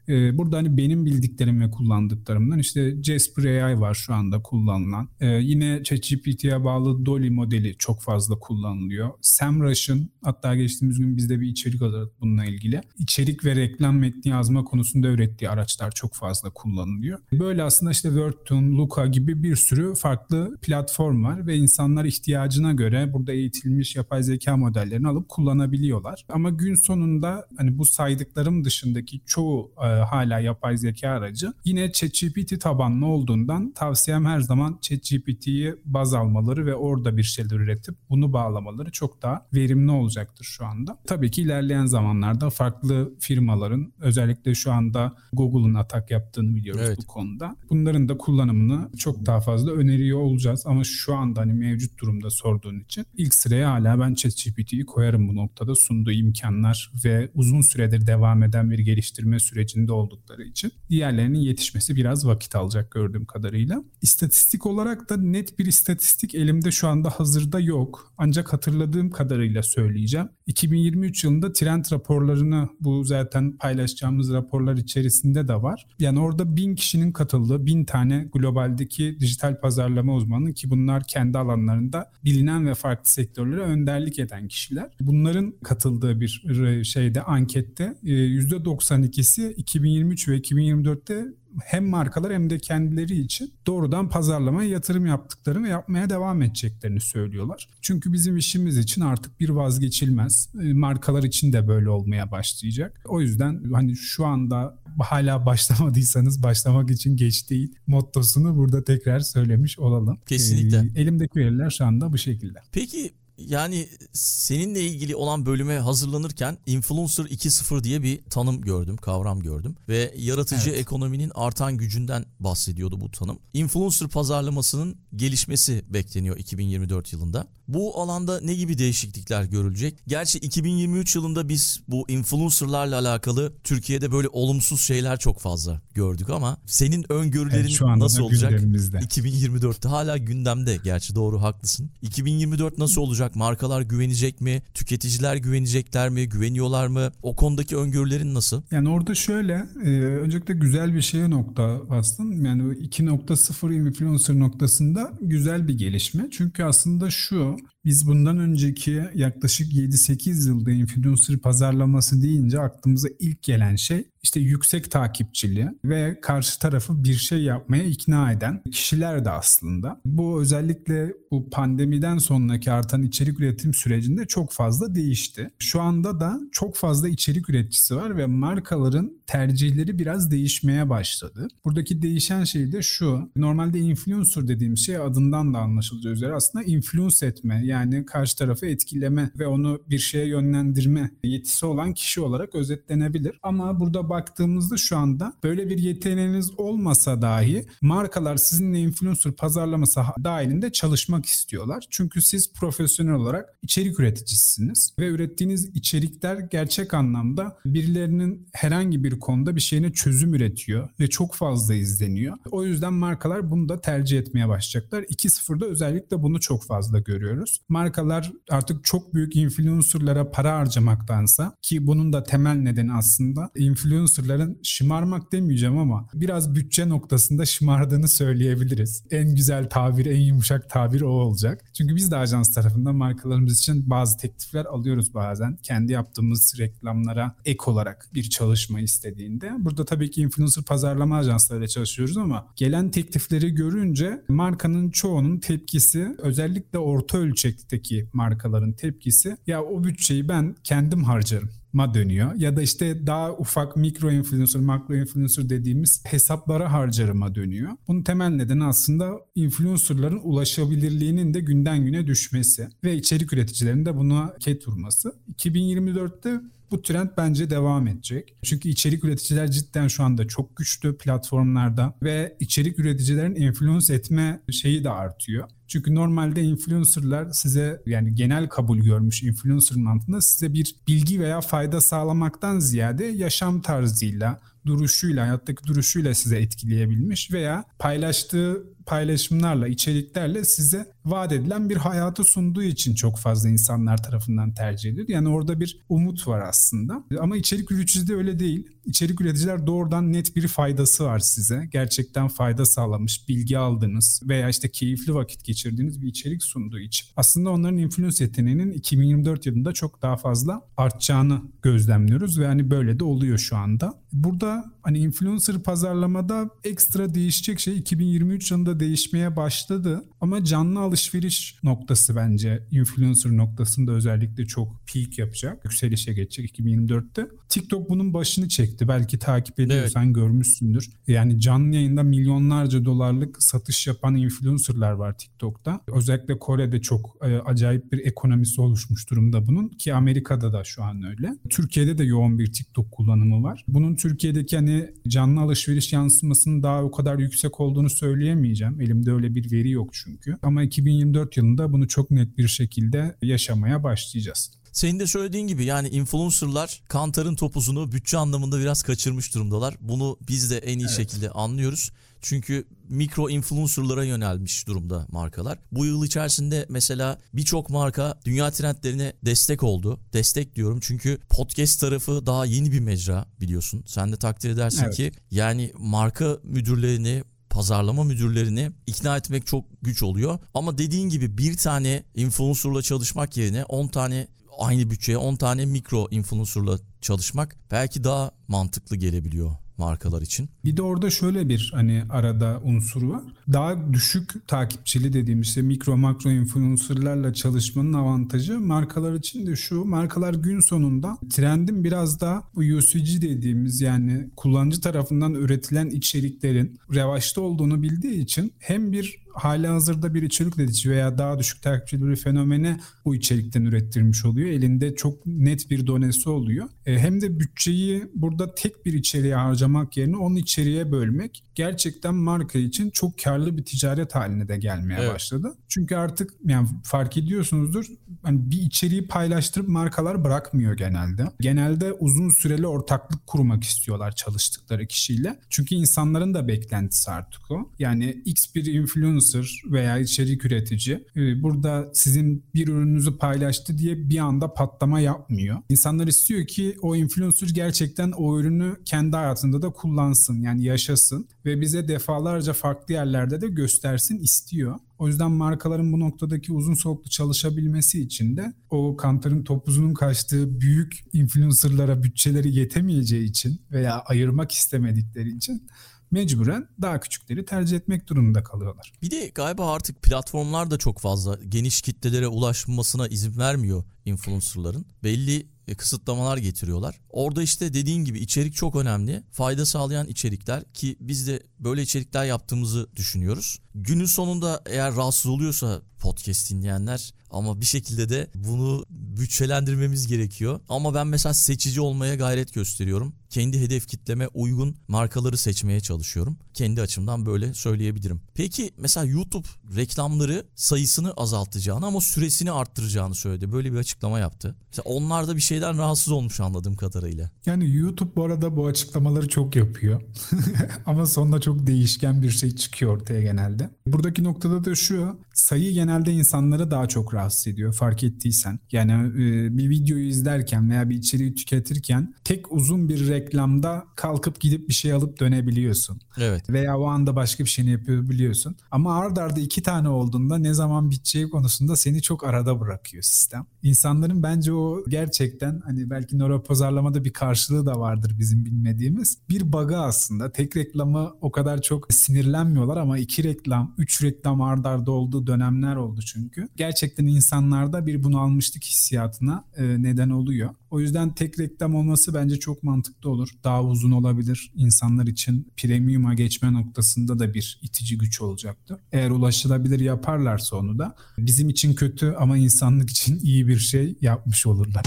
Ee, 0.09 0.39
burada 0.39 0.57
hani 0.57 0.77
benim 0.77 1.07
bildiklerim 1.07 1.61
ve 1.61 1.71
kullandıklarımdan 1.71 2.59
işte 2.59 3.03
Jasper 3.03 3.45
AI 3.45 3.81
var 3.81 3.95
şu 3.95 4.15
anda 4.15 4.43
kullanılan. 4.43 5.09
Ee, 5.21 5.27
yine 5.27 5.83
ChatGPT'ye 5.85 6.65
bağlı 6.65 7.07
Dolly 7.07 7.31
modeli 7.31 7.77
çok 7.79 8.03
fazla 8.03 8.39
kullanılıyor. 8.39 9.11
SEMrush'ın 9.21 10.11
hatta 10.25 10.57
geçtiğimiz 10.57 10.99
gün 10.99 11.17
bizde 11.17 11.41
bir 11.41 11.47
içerik 11.47 11.81
hazırladık 11.81 12.21
bununla 12.21 12.45
ilgili. 12.45 12.81
İçerik 12.99 13.45
ve 13.45 13.57
reklam 13.57 13.99
metni 13.99 14.31
yazma 14.31 14.65
konusunda 14.65 15.09
ürettiği 15.09 15.51
araçlar 15.51 15.91
çok 15.91 16.15
fazla 16.15 16.51
kullanılıyor. 16.51 17.19
Böyle 17.33 17.63
aslında 17.63 17.93
işte 17.93 18.09
Wordtune, 18.09 18.77
Luca 18.77 19.07
gibi 19.07 19.43
bir 19.43 19.57
sürü 19.57 19.95
farklı 19.95 20.59
platform 20.63 21.25
var 21.25 21.47
ve 21.47 21.57
insanlar 21.57 22.05
ihtiyacına 22.05 22.73
göre 22.73 23.13
burada 23.13 23.33
eğitilmiş 23.33 23.97
yapay 23.97 24.23
zeka 24.23 24.57
modellerini 24.57 25.09
alıp 25.09 25.29
kullanabiliyorlar. 25.29 26.25
Ama 26.29 26.51
gün 26.51 26.75
sonunda 26.75 27.47
hani 27.57 27.79
bu 27.79 27.85
saydıklarım 27.85 28.65
dışındaki 28.65 29.21
çoğu 29.27 29.73
e, 29.79 29.87
hala 29.99 30.41
yapay 30.41 30.77
zeka 30.77 31.09
aracı. 31.09 31.53
Yine 31.65 31.93
ChatGPT 31.93 32.61
tabanlı 32.61 33.07
olduğundan 33.07 33.73
tavsiyem 33.73 34.27
her 34.27 34.41
zaman 34.41 34.79
ChatGPT'yi 34.81 35.75
baz 35.85 36.15
almaları 36.15 36.67
ve 36.67 36.75
orada 36.75 37.17
bir 37.17 37.23
şeyler 37.23 37.57
üretip 37.57 37.95
bunu 38.11 38.33
bağlamaları 38.33 38.91
çok 38.91 39.23
daha 39.23 39.47
verimli 39.55 39.91
olacaktır 39.91 40.45
şu 40.45 40.67
anda. 40.67 40.99
Tabii 41.07 41.31
ki 41.31 41.43
ilerleyen 41.43 41.87
zamanlarda 41.87 42.51
farklı 42.51 43.13
firmaların 43.21 43.93
özellikle 44.01 44.55
şu 44.55 44.73
anda 44.73 45.13
Google'un 45.33 45.75
atak 45.75 46.11
yaptığını 46.11 46.55
biliyoruz 46.55 46.83
evet. 46.85 46.99
bu 46.99 47.07
konuda. 47.07 47.57
Bunların 47.71 48.09
da 48.09 48.17
kullanımını 48.17 48.91
çok 48.99 49.27
daha 49.27 49.41
fazla 49.41 49.71
öneriyor 49.73 50.19
olacağız 50.19 50.63
ama 50.67 50.85
şu 50.85 51.15
anda 51.15 51.41
hani 51.41 51.53
mevcut 51.53 52.01
durumda 52.01 52.31
sorduğun 52.31 52.81
için 52.81 53.07
ilk 53.17 53.35
sıraya 53.35 53.71
hala 53.71 54.01
ben 54.01 54.15
ChatGPT'yi 54.15 54.87
koyarım 54.87 55.29
bu 55.29 55.37
noktada 55.37 55.75
sunduğu 55.75 56.13
imkanlar 56.13 56.91
ve 57.05 57.31
uzun 57.35 57.61
süredir 57.61 58.07
devam 58.07 58.43
eden 58.43 58.71
bir 58.71 58.79
geliştirme 58.79 59.41
sürecinde 59.41 59.88
içinde 59.89 59.93
oldukları 59.93 60.43
için 60.43 60.73
diğerlerinin 60.91 61.39
yetişmesi 61.39 61.97
biraz 61.97 62.27
vakit 62.27 62.57
alacak 62.57 62.91
gördüğüm 62.91 63.25
kadarıyla. 63.25 63.83
İstatistik 64.03 64.67
olarak 64.67 65.11
da 65.11 65.17
net 65.17 65.59
bir 65.59 65.67
istatistik 65.67 66.35
elimde 66.35 66.71
şu 66.71 66.89
anda 66.89 67.11
hazırda 67.11 67.61
yok. 67.61 68.13
Ancak 68.19 68.53
hatırladığım 68.53 69.11
kadarıyla 69.11 69.63
söyleyeceğim. 69.63 70.29
2023 70.47 71.25
yılında 71.25 71.53
trend 71.53 71.85
raporlarını 71.93 72.69
bu 72.81 73.05
zaten 73.05 73.57
paylaşacağımız 73.57 74.33
raporlar 74.33 74.77
içerisinde 74.77 75.49
de 75.49 75.55
var. 75.55 75.87
Yani 75.99 76.21
orada 76.21 76.57
bin 76.57 76.75
kişinin 76.75 77.13
katıldığı 77.13 77.67
bin 77.67 77.85
tane 77.85 78.29
globaldeki 78.33 79.17
dijital 79.21 79.61
pazarlama 79.61 80.15
uzmanı 80.15 80.55
ki 80.55 80.71
bunlar 80.71 81.05
kendi 81.05 81.39
alanlarında 81.39 82.11
bilinen 82.25 82.67
ve 82.67 82.75
farklı 82.75 83.11
sektörlere 83.11 83.61
önderlik 83.61 84.19
eden 84.19 84.49
kişiler. 84.49 84.91
Bunların 85.01 85.55
katıldığı 85.65 86.21
bir 86.21 86.43
şeyde 86.85 87.23
ankette 87.23 87.95
%92'si 88.05 89.49
e, 89.49 89.53
2023 89.69 90.29
ve 90.29 90.39
2024'te 90.39 91.27
hem 91.65 91.89
markalar 91.89 92.33
hem 92.33 92.51
de 92.51 92.59
kendileri 92.59 93.21
için 93.21 93.53
doğrudan 93.67 94.09
pazarlamaya 94.09 94.69
yatırım 94.69 95.07
yaptıklarını 95.07 95.65
ve 95.65 95.69
yapmaya 95.69 96.11
devam 96.11 96.43
edeceklerini 96.43 97.01
söylüyorlar. 97.01 97.69
Çünkü 97.81 98.13
bizim 98.13 98.37
işimiz 98.37 98.79
için 98.79 99.03
artık 99.03 99.41
bir 99.41 99.49
vazgeçilmez. 99.49 100.49
E, 100.63 100.73
markalar 100.73 101.23
için 101.23 101.53
de 101.53 101.69
böyle 101.69 101.91
olmaya 101.91 102.31
başlayacak. 102.31 103.01
O 103.05 103.21
yüzden 103.21 103.63
hani 103.73 103.97
şu 103.97 104.27
anda 104.27 104.79
hala 104.99 105.47
başlamadıysanız 105.47 106.43
başlamak 106.43 106.91
için 106.91 107.17
geç 107.17 107.51
değil 107.51 107.75
mottosunu 107.87 108.57
burada 108.57 108.85
tekrar 108.85 109.21
söylemiş 109.21 109.79
olalım. 109.79 110.19
Kesinlikle. 110.27 110.79
Ee, 110.79 111.01
elimdeki 111.01 111.39
veriler 111.41 111.71
şu 111.71 111.85
anda 111.85 112.13
bu 112.13 112.19
şekilde. 112.19 112.59
Peki 112.73 113.15
yani 113.39 113.89
seninle 114.13 114.81
ilgili 114.81 115.17
olan 115.17 115.47
bölüme 115.47 115.79
hazırlanırken 115.79 116.59
Influencer 116.67 117.25
2.0 117.25 117.85
diye 117.85 118.03
bir 118.03 118.21
tanım 118.31 118.61
gördüm, 118.61 118.97
kavram 118.97 119.41
gördüm 119.41 119.77
ve 119.89 120.15
yaratıcı 120.17 120.71
evet. 120.71 120.81
ekonominin 120.81 121.33
artan 121.35 121.77
gücünden 121.77 122.25
bahsediyordu 122.41 123.01
bu 123.01 123.11
tanım. 123.11 123.39
Influencer 123.53 124.09
pazarlamasının 124.09 124.97
gelişmesi 125.17 125.85
bekleniyor 125.89 126.37
2024 126.37 127.13
yılında. 127.13 127.47
Bu 127.69 128.01
alanda 128.01 128.41
ne 128.41 128.55
gibi 128.55 128.79
değişiklikler 128.79 129.45
görülecek? 129.45 129.99
Gerçi 130.07 130.39
2023 130.39 131.17
yılında 131.17 131.49
biz 131.49 131.81
bu 131.89 132.05
influencerlarla 132.09 132.99
alakalı 132.99 133.53
Türkiye'de 133.65 134.13
böyle 134.13 134.29
olumsuz 134.29 134.81
şeyler 134.81 135.19
çok 135.19 135.41
fazla 135.41 135.81
gördük 135.95 136.31
ama 136.31 136.59
senin 136.67 137.13
öngörülerin 137.13 137.61
evet, 137.61 137.71
şu 137.71 137.87
nasıl 137.99 138.23
olacak? 138.23 138.53
2024'te 138.53 139.89
hala 139.89 140.17
gündemde 140.17 140.77
gerçi 140.77 141.15
doğru 141.15 141.43
haklısın. 141.43 141.91
2024 142.03 142.79
nasıl 142.79 143.03
olacak? 143.03 143.28
Markalar 143.37 143.83
güvenecek 143.83 144.41
mi? 144.41 144.63
Tüketiciler 144.75 145.37
güvenecekler 145.37 146.09
mi? 146.09 146.29
Güveniyorlar 146.29 146.87
mı? 146.87 147.13
O 147.23 147.37
konudaki 147.37 147.77
öngörülerin 147.77 148.35
nasıl? 148.35 148.63
Yani 148.71 148.89
orada 148.89 149.15
şöyle 149.15 149.67
e, 149.85 149.89
öncelikle 150.01 150.55
güzel 150.55 150.95
bir 150.95 151.03
şeye 151.03 151.31
nokta 151.31 151.89
bastın. 151.89 152.45
Yani 152.45 152.63
2.0 152.63 153.75
influencer 153.75 154.39
noktasında 154.39 155.13
güzel 155.21 155.69
bir 155.69 155.79
gelişme. 155.79 156.29
Çünkü 156.31 156.65
aslında 156.65 157.11
şu 157.11 157.57
biz 157.89 158.07
bundan 158.07 158.39
önceki 158.39 159.03
yaklaşık 159.15 159.73
7-8 159.73 160.49
yılda 160.49 160.71
influencer 160.71 161.39
pazarlaması 161.39 162.23
deyince 162.23 162.61
aklımıza 162.61 163.09
ilk 163.19 163.43
gelen 163.43 163.77
şey 163.77 164.05
işte 164.23 164.41
yüksek 164.41 164.91
takipçili 164.91 165.69
ve 165.85 166.21
karşı 166.23 166.59
tarafı 166.59 167.05
bir 167.05 167.15
şey 167.15 167.43
yapmaya 167.43 167.83
ikna 167.83 168.33
eden 168.33 168.63
kişiler 168.63 169.25
de 169.25 169.31
aslında. 169.31 170.01
Bu 170.05 170.41
özellikle 170.41 171.13
bu 171.31 171.51
pandemiden 171.51 172.19
sonraki 172.19 172.73
artan 172.73 173.03
içerik 173.03 173.41
üretim 173.41 173.75
sürecinde 173.75 174.27
çok 174.27 174.53
fazla 174.53 174.95
değişti. 174.95 175.51
Şu 175.59 175.81
anda 175.81 176.21
da 176.21 176.41
çok 176.53 176.77
fazla 176.77 177.09
içerik 177.09 177.51
üreticisi 177.51 177.97
var 177.97 178.17
ve 178.17 178.27
markaların 178.27 179.18
tercihleri 179.29 179.99
biraz 179.99 180.31
değişmeye 180.31 180.89
başladı. 180.91 181.49
Buradaki 181.65 182.03
değişen 182.03 182.45
şey 182.45 182.73
de 182.73 182.83
şu. 182.83 183.31
Normalde 183.37 183.79
influencer 183.79 184.49
dediğim 184.49 184.77
şey 184.77 184.97
adından 184.97 185.55
da 185.55 185.59
anlaşılacağı 185.59 186.13
üzere 186.13 186.35
aslında 186.35 186.65
influence 186.65 187.27
etme 187.27 187.63
yani 187.65 188.07
karşı 188.07 188.37
tarafı 188.37 188.67
etkileme 188.67 189.31
ve 189.39 189.47
onu 189.47 189.81
bir 189.91 189.99
şeye 189.99 190.27
yönlendirme 190.27 191.11
yetisi 191.25 191.67
olan 191.67 191.95
kişi 191.95 192.21
olarak 192.21 192.55
özetlenebilir. 192.55 193.39
Ama 193.43 193.81
burada 193.81 194.09
baktığımızda 194.09 194.77
şu 194.77 194.97
anda 194.97 195.33
böyle 195.45 195.69
bir 195.69 195.79
yeteneğiniz 195.79 196.51
olmasa 196.59 197.23
dahi 197.23 197.67
markalar 197.83 198.37
sizinle 198.37 198.81
influencer 198.81 199.33
pazarlaması 199.33 200.01
dahilinde 200.25 200.73
çalışmak 200.73 201.27
istiyorlar. 201.27 201.87
Çünkü 201.91 202.23
siz 202.23 202.53
profesyonel 202.53 203.15
olarak 203.15 203.59
içerik 203.63 204.01
üreticisiniz 204.01 204.95
ve 204.99 205.07
ürettiğiniz 205.07 205.77
içerikler 205.77 206.39
gerçek 206.39 206.95
anlamda 206.95 207.59
birilerinin 207.67 208.49
herhangi 208.53 209.05
bir 209.05 209.18
konuda 209.21 209.57
bir 209.57 209.61
şeyine 209.61 209.93
çözüm 209.93 210.35
üretiyor 210.35 210.89
ve 211.01 211.07
çok 211.07 211.35
fazla 211.35 211.75
izleniyor. 211.75 212.37
O 212.51 212.65
yüzden 212.65 212.93
markalar 212.93 213.51
bunu 213.51 213.69
da 213.69 213.81
tercih 213.81 214.19
etmeye 214.19 214.49
başlayacaklar. 214.49 215.03
2.0'da 215.03 215.67
özellikle 215.67 216.23
bunu 216.23 216.41
çok 216.41 216.65
fazla 216.65 216.99
görüyoruz. 216.99 217.61
Markalar 217.69 218.33
artık 218.51 218.85
çok 218.85 219.15
büyük 219.15 219.37
influencerlara 219.37 220.31
para 220.31 220.59
harcamaktansa 220.59 221.53
ki 221.63 221.87
bunun 221.87 222.13
da 222.13 222.23
temel 222.23 222.57
nedeni 222.57 222.93
aslında 222.93 223.51
influencerların 223.57 224.59
şımarmak 224.63 225.33
demeyeceğim 225.33 225.79
ama 225.79 226.09
biraz 226.15 226.55
bütçe 226.55 226.89
noktasında 226.89 227.47
şımardığını 227.47 228.09
söyleyebiliriz. 228.09 229.05
En 229.11 229.35
güzel 229.35 229.69
tabir, 229.69 230.07
en 230.07 230.21
yumuşak 230.21 230.71
tabir 230.71 231.01
o 231.01 231.09
olacak. 231.09 231.65
Çünkü 231.75 231.97
biz 231.97 232.11
de 232.11 232.17
ajans 232.17 232.55
tarafından 232.55 232.95
markalarımız 232.95 233.59
için 233.59 233.91
bazı 233.91 234.17
teklifler 234.19 234.65
alıyoruz 234.65 235.15
bazen. 235.15 235.57
Kendi 235.63 235.93
yaptığımız 235.93 236.59
reklamlara 236.59 237.35
ek 237.45 237.59
olarak 237.67 238.09
bir 238.15 238.31
çalışma 238.31 238.81
istediğinde. 239.09 239.53
Burada 239.59 239.85
tabii 239.85 240.11
ki 240.11 240.21
influencer 240.21 240.65
pazarlama 240.65 241.17
ajanslarıyla 241.17 241.69
çalışıyoruz 241.69 242.17
ama 242.17 242.47
gelen 242.57 242.91
teklifleri 242.91 243.55
görünce 243.55 244.23
markanın 244.29 244.91
çoğunun 244.91 245.39
tepkisi 245.39 246.17
özellikle 246.19 246.79
orta 246.79 247.19
ölçekteki 247.19 248.09
markaların 248.13 248.73
tepkisi 248.73 249.37
ya 249.47 249.63
o 249.63 249.85
bütçeyi 249.85 250.29
ben 250.29 250.55
kendim 250.65 251.05
harcarım 251.05 251.49
ma 251.73 251.95
dönüyor. 251.95 252.35
Ya 252.35 252.57
da 252.57 252.63
işte 252.63 253.07
daha 253.07 253.33
ufak 253.33 253.77
mikro 253.77 254.11
influencer, 254.11 254.63
makro 254.63 254.97
influencer 254.97 255.49
dediğimiz 255.49 256.03
hesaplara 256.07 256.73
harcarıma 256.73 257.35
dönüyor. 257.35 257.73
Bunun 257.89 258.03
temel 258.03 258.29
nedeni 258.29 258.65
aslında 258.65 259.13
influencerların 259.35 260.21
ulaşabilirliğinin 260.23 261.35
de 261.35 261.41
günden 261.41 261.85
güne 261.85 262.07
düşmesi 262.07 262.69
ve 262.85 262.97
içerik 262.97 263.33
üreticilerinin 263.33 263.85
de 263.85 263.97
buna 263.97 264.35
ket 264.41 264.69
vurması. 264.69 265.13
2024'te 265.37 266.41
bu 266.71 266.83
trend 266.83 267.09
bence 267.17 267.51
devam 267.51 267.87
edecek. 267.87 268.35
Çünkü 268.43 268.69
içerik 268.69 269.05
üreticiler 269.05 269.51
cidden 269.51 269.89
şu 269.89 270.05
anda 270.05 270.29
çok 270.29 270.57
güçlü 270.57 270.99
platformlarda 270.99 271.95
ve 272.03 272.37
içerik 272.41 272.79
üreticilerin 272.79 273.35
influence 273.35 273.95
etme 273.95 274.41
şeyi 274.51 274.85
de 274.85 274.91
artıyor. 274.91 275.49
Çünkü 275.69 275.95
normalde 275.95 276.43
influencerlar 276.43 277.31
size 277.33 277.83
yani 277.87 278.15
genel 278.15 278.49
kabul 278.49 278.79
görmüş 278.79 279.23
influencer 279.23 279.77
mantığında 279.79 280.21
size 280.21 280.55
bir 280.55 280.77
bilgi 280.89 281.21
veya 281.21 281.41
fayda 281.41 281.81
sağlamaktan 281.81 282.59
ziyade 282.59 283.05
yaşam 283.05 283.61
tarzıyla, 283.61 284.41
duruşuyla, 284.67 285.23
hayattaki 285.23 285.67
duruşuyla 285.67 286.15
size 286.15 286.39
etkileyebilmiş 286.39 287.33
veya 287.33 287.65
paylaştığı 287.79 288.79
paylaşımlarla, 288.89 289.69
içeriklerle 289.69 290.45
size 290.45 290.87
vaat 291.05 291.33
edilen 291.33 291.71
bir 291.71 291.77
hayatı 291.77 292.25
sunduğu 292.25 292.63
için 292.63 292.95
çok 292.95 293.19
fazla 293.19 293.49
insanlar 293.49 294.03
tarafından 294.03 294.55
tercih 294.55 294.91
edilir. 294.91 295.09
Yani 295.09 295.29
orada 295.29 295.61
bir 295.61 295.81
umut 295.89 296.27
var 296.27 296.41
aslında. 296.49 297.05
Ama 297.21 297.37
içerik 297.37 297.71
üreticide 297.71 298.15
öyle 298.15 298.39
değil. 298.39 298.69
İçerik 298.85 299.21
üreticiler 299.21 299.67
doğrudan 299.67 300.13
net 300.13 300.37
bir 300.37 300.49
faydası 300.49 301.05
var 301.05 301.19
size. 301.19 301.69
Gerçekten 301.73 302.29
fayda 302.29 302.67
sağlamış, 302.67 303.29
bilgi 303.29 303.59
aldığınız 303.59 304.23
veya 304.25 304.49
işte 304.49 304.69
keyifli 304.69 305.15
vakit 305.15 305.45
geçirdiğiniz 305.45 306.03
bir 306.03 306.09
içerik 306.09 306.43
sunduğu 306.43 306.79
için. 306.79 307.09
Aslında 307.17 307.51
onların 307.51 307.79
influence 307.79 308.25
yeteneğinin 308.25 308.73
2024 308.73 309.47
yılında 309.47 309.73
çok 309.73 310.03
daha 310.03 310.17
fazla 310.17 310.63
artacağını 310.77 311.43
gözlemliyoruz 311.63 312.39
ve 312.41 312.47
hani 312.47 312.71
böyle 312.71 312.99
de 312.99 313.05
oluyor 313.05 313.39
şu 313.39 313.57
anda. 313.57 313.95
Burada 314.13 314.48
hani 314.83 314.99
influencer 314.99 315.63
pazarlamada 315.63 316.51
ekstra 316.65 317.15
değişecek 317.15 317.61
şey 317.61 317.79
2023 317.79 318.51
yılında 318.51 318.81
değişmeye 318.81 319.37
başladı. 319.37 320.05
Ama 320.21 320.45
canlı 320.45 320.81
alışveriş 320.81 321.57
noktası 321.63 322.17
bence 322.17 322.67
influencer 322.71 323.37
noktasında 323.37 323.93
özellikle 323.93 324.47
çok 324.47 324.87
peak 324.93 325.19
yapacak. 325.19 325.65
Yükselişe 325.65 326.13
geçecek 326.13 326.59
2024'te. 326.59 327.27
TikTok 327.49 327.91
bunun 327.91 328.15
başını 328.15 328.49
çekti. 328.49 328.89
Belki 328.89 329.19
takip 329.19 329.61
ediyorsan 329.61 330.05
evet. 330.05 330.15
görmüşsündür. 330.15 330.91
Yani 331.07 331.41
canlı 331.41 331.75
yayında 331.75 332.03
milyonlarca 332.03 332.85
dolarlık 332.85 333.43
satış 333.43 333.87
yapan 333.87 334.17
influencerlar 334.17 334.93
var 334.93 335.19
TikTok'ta. 335.19 335.81
Özellikle 335.87 336.39
Kore'de 336.39 336.81
çok 336.81 337.17
e, 337.23 337.39
acayip 337.39 337.93
bir 337.93 338.07
ekonomisi 338.07 338.61
oluşmuş 338.61 339.11
durumda 339.11 339.47
bunun 339.47 339.69
ki 339.69 339.95
Amerika'da 339.95 340.53
da 340.53 340.65
şu 340.65 340.83
an 340.83 341.03
öyle. 341.03 341.39
Türkiye'de 341.51 341.99
de 341.99 342.05
yoğun 342.05 342.39
bir 342.39 342.53
TikTok 342.53 342.93
kullanımı 342.93 343.43
var. 343.43 343.65
Bunun 343.69 343.95
Türkiye'deki 344.39 344.57
hani 344.57 344.91
canlı 345.09 345.41
alışveriş 345.41 345.93
yansımasının 345.93 346.63
daha 346.63 346.83
o 346.83 346.91
kadar 346.91 347.19
yüksek 347.19 347.61
olduğunu 347.61 347.91
söyleyemeyeceğim. 347.91 348.81
Elimde 348.81 349.13
öyle 349.13 349.35
bir 349.35 349.53
veri 349.53 349.71
yok 349.71 349.91
çünkü. 349.93 350.37
Ama 350.43 350.63
2024 350.63 351.37
yılında 351.37 351.73
bunu 351.73 351.89
çok 351.89 352.11
net 352.11 352.39
bir 352.39 352.49
şekilde 352.49 353.17
yaşamaya 353.23 353.83
başlayacağız. 353.83 354.51
Senin 354.73 355.01
de 355.01 355.07
söylediğin 355.07 355.47
gibi 355.47 355.65
yani 355.65 355.89
influencerlar 355.89 356.83
Kantar'ın 356.89 357.35
topuzunu 357.35 357.93
bütçe 357.93 358.19
anlamında 358.19 358.61
biraz 358.61 358.83
kaçırmış 358.83 359.35
durumdalar. 359.35 359.75
Bunu 359.81 360.19
biz 360.29 360.51
de 360.51 360.59
en 360.59 360.79
iyi 360.79 360.87
evet. 360.89 360.97
şekilde 360.97 361.31
anlıyoruz. 361.31 361.91
Çünkü 362.23 362.65
mikro 362.89 363.31
influencerlara 363.31 364.05
yönelmiş 364.05 364.67
durumda 364.67 365.07
markalar. 365.09 365.59
Bu 365.73 365.87
yıl 365.87 366.05
içerisinde 366.05 366.67
mesela 366.69 367.19
birçok 367.35 367.71
marka 367.71 368.21
dünya 368.25 368.51
trendlerine 368.51 369.13
destek 369.25 369.63
oldu. 369.63 370.01
Destek 370.13 370.57
diyorum 370.57 370.79
çünkü 370.83 371.19
podcast 371.29 371.81
tarafı 371.81 372.27
daha 372.27 372.47
yeni 372.47 372.73
bir 372.73 372.81
mecra 372.81 373.27
biliyorsun. 373.41 373.85
Sen 373.87 374.13
de 374.13 374.17
takdir 374.17 374.51
edersin 374.51 374.85
evet. 374.85 374.97
ki 374.97 375.13
yani 375.31 375.73
marka 375.79 376.39
müdürlerini 376.43 377.23
pazarlama 377.51 378.05
müdürlerini 378.05 378.71
ikna 378.87 379.17
etmek 379.17 379.47
çok 379.47 379.65
güç 379.83 380.03
oluyor. 380.03 380.39
Ama 380.55 380.79
dediğin 380.79 381.09
gibi 381.09 381.39
bir 381.39 381.57
tane 381.57 382.05
influencerla 382.15 382.83
çalışmak 382.83 383.37
yerine 383.37 383.65
10 383.65 383.89
tane 383.89 384.29
aynı 384.59 384.91
bütçeye 384.91 385.19
10 385.19 385.37
tane 385.37 385.67
mikro 385.67 386.09
influencerla 386.11 386.79
çalışmak 387.01 387.57
belki 387.71 388.05
daha 388.05 388.31
mantıklı 388.49 388.97
gelebiliyor 388.97 389.57
markalar 389.79 390.23
için. 390.23 390.49
Bir 390.65 390.77
de 390.77 390.83
orada 390.83 391.11
şöyle 391.11 391.49
bir 391.49 391.71
hani 391.75 392.03
arada 392.11 392.61
unsur 392.65 393.03
var. 393.03 393.23
Daha 393.53 393.93
düşük 393.93 394.49
takipçili 394.49 395.13
dediğim 395.13 395.41
işte 395.41 395.63
mikro 395.63 395.97
makro 395.97 396.31
influencerlarla 396.31 397.35
çalışmanın 397.35 397.93
avantajı 397.93 398.61
markalar 398.61 399.15
için 399.15 399.47
de 399.47 399.57
şu. 399.57 399.85
Markalar 399.85 400.35
gün 400.35 400.61
sonunda 400.61 401.19
trendin 401.31 401.85
biraz 401.85 402.21
daha 402.21 402.43
UCG 402.55 403.23
dediğimiz 403.23 403.81
yani 403.81 404.31
kullanıcı 404.37 404.81
tarafından 404.81 405.35
üretilen 405.35 405.91
içeriklerin 405.91 406.79
revaçta 406.95 407.41
olduğunu 407.41 407.83
bildiği 407.83 408.23
için 408.23 408.53
hem 408.59 408.93
bir 408.93 409.28
hali 409.35 409.67
hazırda 409.67 410.15
bir 410.15 410.23
içerik 410.23 410.59
üretici 410.59 410.95
veya 410.95 411.19
daha 411.19 411.39
düşük 411.39 411.63
takipçili 411.63 412.09
bir 412.09 412.17
fenomene 412.17 412.81
bu 413.05 413.15
içerikten 413.15 413.65
ürettirmiş 413.65 414.25
oluyor. 414.25 414.49
Elinde 414.49 414.95
çok 414.95 415.27
net 415.27 415.71
bir 415.71 415.87
donesi 415.87 416.29
oluyor. 416.29 416.69
E, 416.87 416.99
hem 416.99 417.21
de 417.21 417.41
bütçeyi 417.41 418.05
burada 418.15 418.55
tek 418.55 418.87
bir 418.87 418.93
içeriğe 418.93 419.35
harcamak 419.35 419.97
yerine 419.97 420.17
onun 420.17 420.37
içeriğe 420.37 420.93
bölmek 420.93 421.45
gerçekten 421.55 422.15
marka 422.15 422.59
için 422.59 422.91
çok 422.91 423.19
karlı 423.25 423.59
bir 423.59 423.65
ticaret 423.65 424.15
haline 424.15 424.49
de 424.49 424.57
gelmeye 424.57 425.01
evet. 425.01 425.15
başladı. 425.15 425.55
Çünkü 425.69 425.97
artık 425.97 426.31
yani 426.45 426.69
fark 426.85 427.17
ediyorsunuzdur 427.17 427.87
hani 428.23 428.51
bir 428.51 428.63
içeriği 428.63 429.07
paylaştırıp 429.07 429.69
markalar 429.69 430.25
bırakmıyor 430.25 430.77
genelde. 430.77 431.33
Genelde 431.41 431.93
uzun 431.93 432.31
süreli 432.31 432.67
ortaklık 432.67 433.27
kurmak 433.27 433.65
istiyorlar 433.65 434.13
çalıştıkları 434.15 434.87
kişiyle. 434.87 435.41
Çünkü 435.51 435.75
insanların 435.75 436.35
da 436.35 436.49
beklentisi 436.49 437.11
artık 437.11 437.51
o. 437.51 437.71
Yani 437.79 438.23
X 438.25 438.55
bir 438.55 438.67
influencer 438.67 439.18
veya 439.65 439.99
içerik 439.99 440.45
üretici 440.45 441.05
e, 441.17 441.43
burada 441.43 441.91
sizin 441.95 442.45
bir 442.55 442.69
ürününüzü 442.69 443.19
paylaştı 443.19 443.79
diye 443.79 444.11
bir 444.11 444.19
anda 444.19 444.55
patlama 444.55 445.01
yapmıyor. 445.01 445.59
İnsanlar 445.69 446.07
istiyor 446.07 446.47
ki 446.47 446.77
o 446.83 446.97
influencer 446.97 447.49
gerçekten 447.49 448.11
o 448.11 448.41
ürünü 448.41 448.77
kendi 448.85 449.17
hayatında 449.17 449.63
da 449.63 449.71
kullansın 449.71 450.41
yani 450.41 450.65
yaşasın 450.65 451.29
ve 451.45 451.61
bize 451.61 451.89
defalarca 451.89 452.53
farklı 452.53 452.95
yerlerde 452.95 453.41
de 453.41 453.49
göstersin 453.49 454.19
istiyor. 454.19 454.79
O 454.99 455.09
yüzden 455.09 455.31
markaların 455.31 455.93
bu 455.93 456.01
noktadaki 456.01 456.53
uzun 456.53 456.75
soluklu 456.75 457.11
çalışabilmesi 457.11 458.03
için 458.03 458.37
de 458.37 458.53
o 458.71 458.97
Kantar'ın 458.97 459.45
topuzunun 459.45 459.95
kaçtığı 459.95 460.61
büyük 460.61 461.05
influencerlara 461.13 462.03
bütçeleri 462.03 462.55
yetemeyeceği 462.55 463.25
için 463.25 463.61
veya 463.73 464.01
ayırmak 464.01 464.53
istemedikleri 464.53 465.37
için 465.37 465.67
mecburen 466.11 466.69
daha 466.83 467.01
küçükleri 467.01 467.45
tercih 467.45 467.77
etmek 467.77 468.09
durumunda 468.09 468.43
kalıyorlar. 468.45 468.93
Bir 469.03 469.11
de 469.11 469.29
galiba 469.35 469.73
artık 469.73 470.03
platformlar 470.03 470.71
da 470.71 470.79
çok 470.79 470.99
fazla 470.99 471.39
geniş 471.49 471.83
kitlelere 471.83 472.29
ulaşmasına 472.29 473.09
izin 473.09 473.39
vermiyor 473.39 473.85
influencerların. 474.05 474.87
Belli 475.03 475.47
e, 475.69 475.75
kısıtlamalar 475.75 476.37
getiriyorlar. 476.37 477.01
Orada 477.11 477.43
işte 477.43 477.75
dediğin 477.75 478.05
gibi 478.05 478.19
içerik 478.19 478.55
çok 478.55 478.77
önemli. 478.77 479.23
Fayda 479.33 479.67
sağlayan 479.67 480.07
içerikler 480.07 480.65
ki 480.65 480.97
biz 481.01 481.29
de 481.29 481.43
böyle 481.59 481.83
içerikler 481.83 482.25
yaptığımızı 482.25 482.89
düşünüyoruz. 482.97 483.59
Günün 483.75 484.05
sonunda 484.05 484.63
eğer 484.67 484.97
rahatsız 484.97 485.27
oluyorsa 485.27 485.83
podcast 485.99 486.51
dinleyenler 486.51 487.13
ama 487.31 487.61
bir 487.61 487.67
şekilde 487.67 488.09
de 488.09 488.31
bunu 488.35 488.85
bütçelendirmemiz 488.91 490.07
gerekiyor. 490.07 490.61
Ama 490.69 490.95
ben 490.95 491.07
mesela 491.07 491.35
seçici 491.35 491.81
olmaya 491.81 492.15
gayret 492.15 492.55
gösteriyorum. 492.55 493.13
Kendi 493.31 493.61
hedef 493.61 493.89
kitleme 493.89 494.29
uygun 494.29 494.77
markaları 494.89 495.37
seçmeye 495.37 495.81
çalışıyorum. 495.81 496.37
Kendi 496.55 496.83
açımdan 496.83 497.27
böyle 497.27 497.55
söyleyebilirim. 497.55 498.21
Peki 498.35 498.71
mesela 498.79 499.07
YouTube 499.07 499.49
reklamları 499.77 500.47
sayısını 500.55 501.13
azaltacağını 501.13 501.87
ama 501.87 502.01
süresini 502.01 502.53
arttıracağını 502.53 503.15
söyledi. 503.15 503.53
Böyle 503.53 503.73
bir 503.73 503.79
açıklama 503.79 504.19
yaptı. 504.19 504.57
Mesela 504.71 504.83
onlar 504.85 505.29
da 505.29 505.37
bir 505.37 505.41
şeyden 505.41 505.79
rahatsız 505.79 506.13
olmuş 506.13 506.41
anladığım 506.41 506.77
kadarıyla. 506.77 507.31
Yani 507.47 507.77
YouTube 507.77 508.17
bu 508.17 508.25
arada 508.25 508.57
bu 508.57 508.67
açıklamaları 508.67 509.29
çok 509.29 509.57
yapıyor. 509.57 510.03
ama 510.87 511.07
sonunda 511.07 511.41
çok 511.41 511.67
değişken 511.67 512.23
bir 512.23 512.31
şey 512.31 512.57
çıkıyor 512.57 512.97
ortaya 512.97 513.23
genelde. 513.23 513.71
Buradaki 513.87 514.25
noktada 514.25 514.65
da 514.65 514.75
şu 514.75 515.19
sayı 515.35 515.73
genelde 515.73 515.88
insanları 516.11 516.71
daha 516.71 516.87
çok 516.87 517.15
rahatsız 517.15 517.47
ediyor 517.47 517.73
fark 517.73 518.05
ettiysen. 518.05 518.59
Yani 518.73 518.93
e, 518.93 519.59
bir 519.59 519.71
videoyu 519.71 520.07
izlerken 520.07 520.71
veya 520.71 520.91
bir 520.91 520.97
içeriği 520.97 521.35
tüketirken 521.35 522.15
tek 522.25 522.53
uzun 522.53 522.89
bir 522.89 523.09
reklamda 523.09 523.85
kalkıp 523.97 524.41
gidip 524.41 524.69
bir 524.69 524.75
şey 524.75 524.93
alıp 524.93 525.21
dönebiliyorsun. 525.21 526.01
Evet. 526.19 526.51
Veya 526.51 526.79
o 526.79 526.87
anda 526.87 527.17
başka 527.17 527.45
bir 527.45 527.49
şeyini 527.49 527.73
yapabiliyorsun. 527.73 528.57
Ama 528.71 528.95
ard 528.95 529.17
arda 529.17 529.41
iki 529.41 529.63
tane 529.63 529.89
olduğunda 529.89 530.39
ne 530.39 530.55
zaman 530.55 530.91
biteceği 530.91 531.31
konusunda 531.31 531.77
seni 531.77 532.03
çok 532.03 532.25
arada 532.25 532.61
bırakıyor 532.61 533.03
sistem. 533.03 533.47
İnsanların 533.63 534.23
bence 534.23 534.53
o 534.53 534.85
gerçekten 534.89 535.63
hani 535.65 535.91
belki 535.91 536.19
nöropazarlamada 536.19 537.05
bir 537.05 537.13
karşılığı 537.13 537.67
da 537.67 537.81
vardır 537.81 538.17
bizim 538.19 538.45
bilmediğimiz. 538.45 539.19
Bir 539.29 539.53
bug'ı 539.53 539.79
aslında. 539.79 540.33
Tek 540.33 540.57
reklamı 540.57 541.13
o 541.21 541.31
kadar 541.31 541.63
çok 541.63 541.93
sinirlenmiyorlar 541.93 542.77
ama 542.77 542.99
iki 542.99 543.25
reklam, 543.25 543.75
üç 543.79 544.03
reklam 544.03 544.41
ard 544.43 544.65
arda 544.65 544.91
olduğu 544.91 545.27
dönemler 545.27 545.77
oldu 545.79 546.01
çünkü. 546.03 546.49
Gerçekten 546.57 547.07
insanlarda 547.07 547.87
bir 547.87 548.03
bunalmışlık 548.03 548.65
hissiyatına 548.65 549.45
e, 549.57 549.83
neden 549.83 550.11
oluyor. 550.11 550.51
O 550.71 550.81
yüzden 550.81 551.15
tek 551.15 551.39
reklam 551.39 551.75
olması 551.75 552.15
bence 552.15 552.39
çok 552.39 552.63
mantıklı 552.63 553.11
olur. 553.11 553.29
Daha 553.45 553.65
uzun 553.65 553.91
olabilir. 553.91 554.53
İnsanlar 554.57 555.07
için 555.07 555.53
premium'a 555.57 556.15
geçme 556.15 556.53
noktasında 556.53 557.19
da 557.19 557.35
bir 557.35 557.61
itici 557.63 557.99
güç 557.99 558.21
olacaktır. 558.21 558.79
Eğer 558.93 559.11
ulaşılabilir 559.11 559.81
yaparlarsa 559.81 560.57
onu 560.57 560.79
da 560.79 560.95
bizim 561.19 561.49
için 561.49 561.75
kötü 561.75 562.15
ama 562.19 562.39
insanlık 562.39 562.91
için 562.91 563.19
iyi 563.23 563.49
bir 563.49 563.59
şey 563.59 563.97
yapmış 564.01 564.47
olurlar. 564.47 564.85